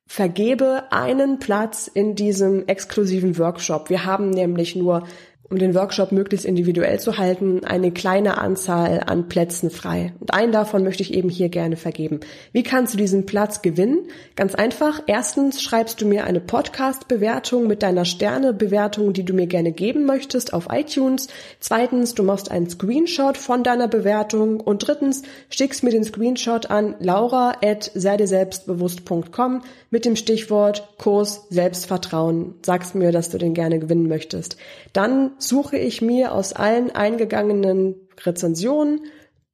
vergebe 0.08 0.86
einen 0.90 1.38
Platz 1.38 1.88
in 1.94 2.16
diesem 2.16 2.66
exklusiven 2.68 3.38
Workshop. 3.38 3.90
Wir 3.90 4.06
haben 4.06 4.30
nämlich 4.30 4.76
nur 4.76 5.06
um 5.50 5.58
den 5.58 5.74
Workshop 5.76 6.12
möglichst 6.12 6.46
individuell 6.46 7.00
zu 7.00 7.18
halten, 7.18 7.64
eine 7.64 7.92
kleine 7.92 8.38
Anzahl 8.38 9.02
an 9.06 9.30
Plätzen 9.30 9.70
frei. 9.70 10.12
Und 10.20 10.34
einen 10.34 10.52
davon 10.52 10.84
möchte 10.84 11.04
ich 11.04 11.14
eben 11.14 11.30
hier 11.30 11.48
gerne 11.50 11.78
vergeben. 11.78 12.20
Wie 12.52 12.64
kannst 12.64 12.94
du 12.94 12.98
diesen 12.98 13.26
Platz 13.26 13.62
gewinnen? 13.62 14.10
Ganz 14.36 14.56
einfach. 14.56 15.02
Erstens 15.08 15.62
schreibst 15.62 16.02
du 16.02 16.08
mir 16.08 16.26
eine 16.26 16.42
Podcast-Bewertung 16.42 17.68
mit 17.68 17.82
deiner 17.82 18.04
Sterne-Bewertung, 18.04 19.14
die 19.14 19.24
du 19.24 19.34
mir 19.34 19.48
gerne 19.48 19.72
geben 19.72 20.04
möchtest 20.06 20.52
auf 20.54 20.68
iTunes. 20.72 21.30
Zweitens, 21.60 22.14
du 22.14 22.24
machst 22.24 22.52
einen 22.52 22.70
Screenshot 22.70 23.38
von 23.38 23.64
deiner 23.64 23.88
Bewertung. 23.88 24.60
Und 24.60 24.86
drittens, 24.88 25.24
schickst 25.50 25.82
mir 25.84 25.92
den 25.92 26.04
Screenshot 26.04 26.70
an 26.70 26.96
laura.seideselbstbewusst.com 27.00 29.62
mit 29.90 30.04
dem 30.04 30.18
Stichwort 30.18 30.90
Kurs 30.98 31.46
Selbstvertrauen. 31.50 32.56
Sagst 32.66 32.96
mir, 32.96 33.14
dass 33.14 33.30
du 33.30 33.38
den 33.38 33.54
gerne 33.54 33.80
gewinnen 33.80 34.10
möchtest. 34.10 34.58
Dann 34.92 35.37
suche 35.38 35.78
ich 35.78 36.02
mir 36.02 36.34
aus 36.34 36.54
allen 36.54 36.92
eingegangenen 36.92 37.96
Rezensionen 38.24 39.02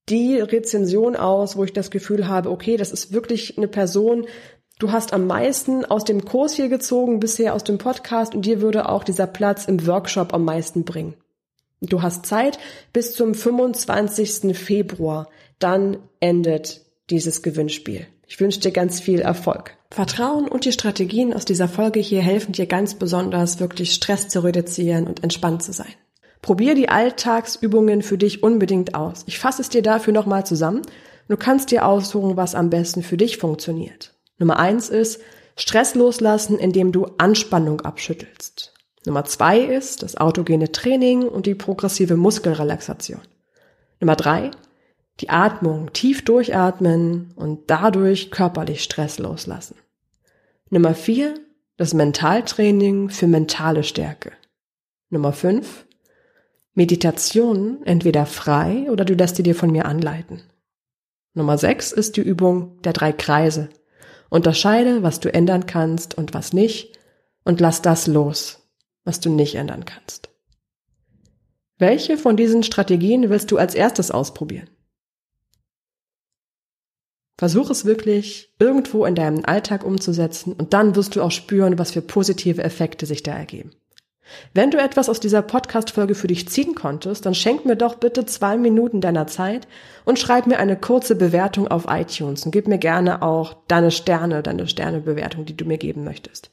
die 0.10 0.38
Rezension 0.40 1.16
aus, 1.16 1.56
wo 1.56 1.64
ich 1.64 1.74
das 1.74 1.92
Gefühl 1.92 2.28
habe, 2.28 2.52
okay, 2.52 2.78
das 2.78 2.92
ist 2.92 3.14
wirklich 3.14 3.58
eine 3.58 3.68
Person, 3.68 4.26
du 4.80 4.92
hast 4.92 5.14
am 5.14 5.28
meisten 5.28 5.86
aus 5.86 6.04
dem 6.04 6.26
Kurs 6.26 6.54
hier 6.54 6.68
gezogen, 6.68 7.20
bisher 7.20 7.54
aus 7.54 7.64
dem 7.64 7.78
Podcast 7.78 8.36
und 8.36 8.46
dir 8.46 8.62
würde 8.62 8.90
auch 8.90 9.04
dieser 9.04 9.28
Platz 9.28 9.66
im 9.66 9.86
Workshop 9.88 10.34
am 10.34 10.44
meisten 10.44 10.84
bringen. 10.84 11.16
Du 11.82 12.02
hast 12.02 12.26
Zeit 12.26 12.60
bis 12.92 13.14
zum 13.14 13.34
25. 13.34 14.58
Februar, 14.58 15.30
dann 15.60 15.98
endet 16.20 16.82
dieses 17.10 17.42
Gewinnspiel. 17.42 18.08
Ich 18.34 18.40
wünsche 18.40 18.62
dir 18.62 18.72
ganz 18.72 19.00
viel 19.00 19.20
Erfolg. 19.20 19.78
Vertrauen 19.92 20.48
und 20.48 20.66
die 20.66 20.72
Strategien 20.72 21.36
aus 21.36 21.46
dieser 21.46 21.68
Folge 21.68 22.00
hier 22.00 22.24
helfen 22.24 22.52
dir 22.52 22.66
ganz 22.66 22.96
besonders, 22.96 23.60
wirklich 23.60 23.94
Stress 23.94 24.28
zu 24.28 24.44
reduzieren 24.44 25.06
und 25.06 25.22
entspannt 25.22 25.62
zu 25.62 25.72
sein. 25.72 25.94
Probier 26.42 26.74
die 26.74 26.90
Alltagsübungen 26.90 28.02
für 28.02 28.18
dich 28.18 28.42
unbedingt 28.42 28.96
aus. 28.96 29.22
Ich 29.28 29.38
fasse 29.38 29.62
es 29.62 29.70
dir 29.70 29.84
dafür 29.84 30.14
nochmal 30.14 30.48
zusammen. 30.48 30.82
Du 31.28 31.38
kannst 31.38 31.70
dir 31.70 31.86
aussuchen, 31.86 32.36
was 32.36 32.56
am 32.56 32.72
besten 32.72 33.04
für 33.04 33.18
dich 33.18 33.38
funktioniert. 33.38 34.16
Nummer 34.40 34.58
eins 34.58 34.90
ist 34.90 35.22
Stress 35.56 35.94
loslassen, 35.94 36.58
indem 36.58 36.92
du 36.92 37.06
Anspannung 37.20 37.82
abschüttelst. 37.82 38.74
Nummer 39.06 39.26
zwei 39.26 39.60
ist 39.60 40.02
das 40.02 40.18
autogene 40.18 40.72
Training 40.72 41.22
und 41.22 41.46
die 41.46 41.54
progressive 41.54 42.16
Muskelrelaxation. 42.16 43.22
Nummer 44.00 44.16
drei, 44.16 44.50
die 45.20 45.30
Atmung, 45.30 45.94
tief 45.94 46.26
durchatmen 46.26 47.34
und 47.36 47.70
dadurch 47.70 48.32
körperlich 48.32 48.84
Stress 48.84 49.20
loslassen. 49.20 49.76
Nummer 50.70 50.96
vier, 50.96 51.36
das 51.78 51.94
Mentaltraining 51.94 53.10
für 53.10 53.28
mentale 53.28 53.84
Stärke. 53.84 54.32
Nummer 55.10 55.34
fünf, 55.34 55.86
Meditation 56.74 57.84
entweder 57.86 58.26
frei 58.26 58.90
oder 58.90 59.06
du 59.06 59.14
lässt 59.14 59.36
sie 59.36 59.44
dir 59.44 59.54
von 59.54 59.72
mir 59.72 59.86
anleiten. 59.86 60.42
Nummer 61.36 61.58
6 61.58 61.92
ist 61.92 62.18
die 62.18 62.22
Übung 62.22 62.82
der 62.84 62.94
drei 62.94 63.12
Kreise. 63.12 63.70
Unterscheide, 64.30 65.04
was 65.04 65.20
du 65.20 65.34
ändern 65.34 65.66
kannst 65.66 66.16
und 66.16 66.34
was 66.34 66.54
nicht 66.54 66.98
und 67.44 67.60
lass 67.60 67.82
das 67.82 68.08
los, 68.08 68.68
was 69.04 69.20
du 69.20 69.30
nicht 69.30 69.56
ändern 69.56 69.86
kannst. 69.86 70.30
Welche 71.78 72.18
von 72.18 72.38
diesen 72.38 72.64
Strategien 72.64 73.30
willst 73.30 73.52
du 73.52 73.58
als 73.58 73.76
erstes 73.76 74.12
ausprobieren? 74.12 74.70
Versuch 77.44 77.70
es 77.70 77.84
wirklich 77.84 78.54
irgendwo 78.58 79.04
in 79.04 79.16
deinem 79.16 79.44
Alltag 79.44 79.84
umzusetzen 79.84 80.54
und 80.54 80.72
dann 80.72 80.96
wirst 80.96 81.18
du 81.18 81.22
auch 81.22 81.32
spüren, 81.32 81.78
was 81.78 81.92
für 81.92 82.02
positive 82.02 82.64
Effekte 82.64 83.06
sich 83.06 83.22
da 83.22 83.34
ergeben. 83.34 83.72
Wenn 84.54 84.72
du 84.72 84.78
etwas 84.78 85.10
aus 85.10 85.20
dieser 85.20 85.42
Podcast-Folge 85.42 86.16
für 86.16 86.28
dich 86.28 86.48
ziehen 86.48 86.74
konntest, 86.74 87.26
dann 87.26 87.36
schenk 87.36 87.66
mir 87.66 87.76
doch 87.76 87.96
bitte 87.96 88.26
zwei 88.26 88.56
Minuten 88.56 89.02
deiner 89.02 89.28
Zeit 89.28 89.68
und 90.06 90.20
schreib 90.20 90.48
mir 90.48 90.58
eine 90.58 90.78
kurze 90.78 91.18
Bewertung 91.18 91.68
auf 91.68 91.84
iTunes 91.90 92.46
und 92.46 92.54
gib 92.54 92.70
mir 92.70 92.78
gerne 92.78 93.22
auch 93.22 93.58
deine 93.68 93.92
Sterne, 93.92 94.42
deine 94.42 94.66
Sternebewertung, 94.66 95.44
die 95.44 95.58
du 95.58 95.66
mir 95.66 95.78
geben 95.78 96.06
möchtest. 96.06 96.50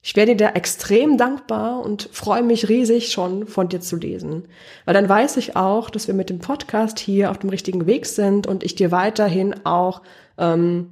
Ich 0.00 0.14
werde 0.14 0.36
dir 0.36 0.54
extrem 0.54 1.18
dankbar 1.18 1.84
und 1.84 2.08
freue 2.12 2.42
mich 2.42 2.68
riesig 2.68 3.10
schon 3.10 3.46
von 3.46 3.68
dir 3.68 3.80
zu 3.80 3.96
lesen, 3.96 4.46
weil 4.84 4.94
dann 4.94 5.08
weiß 5.08 5.36
ich 5.38 5.56
auch, 5.56 5.90
dass 5.90 6.06
wir 6.06 6.14
mit 6.14 6.30
dem 6.30 6.38
Podcast 6.38 6.98
hier 6.98 7.30
auf 7.30 7.38
dem 7.38 7.50
richtigen 7.50 7.86
Weg 7.86 8.06
sind 8.06 8.46
und 8.46 8.62
ich 8.62 8.76
dir 8.76 8.92
weiterhin 8.92 9.66
auch 9.66 10.02
ähm, 10.38 10.90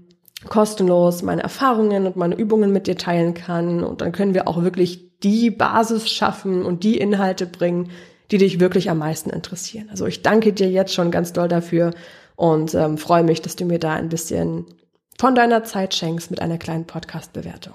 kostenlos 0.49 1.23
meine 1.23 1.43
Erfahrungen 1.43 2.07
und 2.07 2.17
meine 2.17 2.35
Übungen 2.35 2.73
mit 2.73 2.89
dir 2.89 2.97
teilen 2.97 3.35
kann 3.35 3.85
und 3.85 4.01
dann 4.01 4.13
können 4.13 4.35
wir 4.35 4.49
auch 4.49 4.63
wirklich 4.63 5.19
die 5.23 5.51
Basis 5.51 6.11
schaffen 6.11 6.65
und 6.65 6.83
die 6.83 6.99
Inhalte 6.99 7.47
bringen, 7.47 7.91
die 8.31 8.39
dich 8.39 8.61
wirklich 8.61 8.91
am 8.91 8.99
meisten 8.99 9.31
interessieren. 9.31 9.89
Also 9.89 10.07
ich 10.07 10.23
danke 10.23 10.53
dir 10.53 10.69
jetzt 10.69 10.93
schon 10.93 11.11
ganz 11.11 11.33
doll 11.33 11.49
dafür 11.49 11.93
und 12.35 12.75
ähm, 12.75 12.99
freue 12.99 13.23
mich, 13.23 13.41
dass 13.41 13.57
du 13.57 13.65
mir 13.65 13.79
da 13.79 13.95
ein 13.95 14.09
bisschen 14.09 14.67
von 15.17 15.35
deiner 15.35 15.65
Zeit 15.65 15.95
schenkst 15.95 16.31
mit 16.31 16.43
einer 16.43 16.59
kleinen 16.59 16.87
Podcast-Bewertung. 16.87 17.75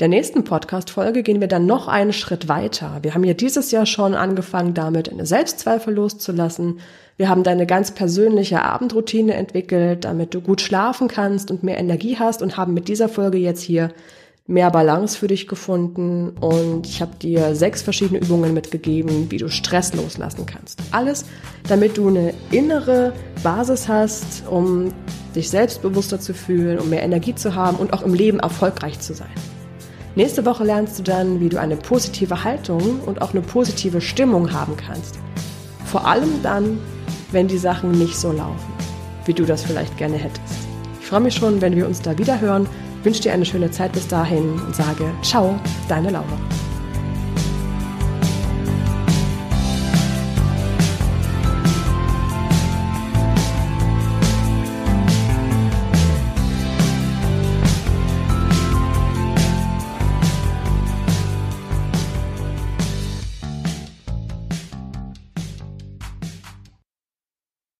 Der 0.00 0.06
nächsten 0.06 0.44
Podcast-Folge 0.44 1.24
gehen 1.24 1.40
wir 1.40 1.48
dann 1.48 1.66
noch 1.66 1.88
einen 1.88 2.12
Schritt 2.12 2.46
weiter. 2.46 2.98
Wir 3.02 3.14
haben 3.14 3.24
ja 3.24 3.34
dieses 3.34 3.72
Jahr 3.72 3.84
schon 3.84 4.14
angefangen, 4.14 4.72
damit 4.72 5.10
eine 5.10 5.26
Selbstzweifel 5.26 5.92
loszulassen. 5.92 6.78
Wir 7.16 7.28
haben 7.28 7.42
deine 7.42 7.66
ganz 7.66 7.90
persönliche 7.90 8.62
Abendroutine 8.62 9.34
entwickelt, 9.34 10.04
damit 10.04 10.34
du 10.34 10.40
gut 10.40 10.60
schlafen 10.60 11.08
kannst 11.08 11.50
und 11.50 11.64
mehr 11.64 11.78
Energie 11.78 12.16
hast 12.16 12.42
und 12.42 12.56
haben 12.56 12.74
mit 12.74 12.86
dieser 12.86 13.08
Folge 13.08 13.38
jetzt 13.38 13.60
hier 13.60 13.90
mehr 14.46 14.70
Balance 14.70 15.18
für 15.18 15.26
dich 15.26 15.48
gefunden 15.48 16.30
und 16.40 16.86
ich 16.86 17.02
habe 17.02 17.16
dir 17.20 17.56
sechs 17.56 17.82
verschiedene 17.82 18.20
Übungen 18.20 18.54
mitgegeben, 18.54 19.32
wie 19.32 19.38
du 19.38 19.50
Stress 19.50 19.94
loslassen 19.94 20.46
kannst. 20.46 20.78
Alles, 20.92 21.24
damit 21.68 21.98
du 21.98 22.06
eine 22.06 22.34
innere 22.52 23.12
Basis 23.42 23.88
hast, 23.88 24.46
um 24.48 24.94
dich 25.34 25.50
selbstbewusster 25.50 26.20
zu 26.20 26.34
fühlen, 26.34 26.78
um 26.78 26.88
mehr 26.88 27.02
Energie 27.02 27.34
zu 27.34 27.56
haben 27.56 27.78
und 27.78 27.92
auch 27.92 28.02
im 28.02 28.14
Leben 28.14 28.38
erfolgreich 28.38 29.00
zu 29.00 29.12
sein. 29.12 29.34
Nächste 30.14 30.44
Woche 30.44 30.64
lernst 30.64 30.98
du 30.98 31.02
dann, 31.02 31.40
wie 31.40 31.48
du 31.48 31.60
eine 31.60 31.76
positive 31.76 32.42
Haltung 32.42 33.00
und 33.06 33.22
auch 33.22 33.32
eine 33.32 33.42
positive 33.42 34.00
Stimmung 34.00 34.52
haben 34.52 34.76
kannst. 34.76 35.18
Vor 35.84 36.06
allem 36.06 36.42
dann, 36.42 36.78
wenn 37.30 37.48
die 37.48 37.58
Sachen 37.58 37.92
nicht 37.92 38.16
so 38.16 38.32
laufen, 38.32 38.72
wie 39.26 39.34
du 39.34 39.44
das 39.44 39.62
vielleicht 39.62 39.96
gerne 39.96 40.16
hättest. 40.16 40.58
Ich 41.00 41.06
freue 41.06 41.20
mich 41.20 41.34
schon, 41.34 41.60
wenn 41.60 41.76
wir 41.76 41.86
uns 41.86 42.02
da 42.02 42.16
wieder 42.18 42.40
hören, 42.40 42.66
wünsche 43.02 43.22
dir 43.22 43.32
eine 43.32 43.46
schöne 43.46 43.70
Zeit 43.70 43.92
bis 43.92 44.08
dahin 44.08 44.60
und 44.66 44.74
sage 44.74 45.04
Ciao, 45.22 45.58
deine 45.88 46.10
Laura. 46.10 46.38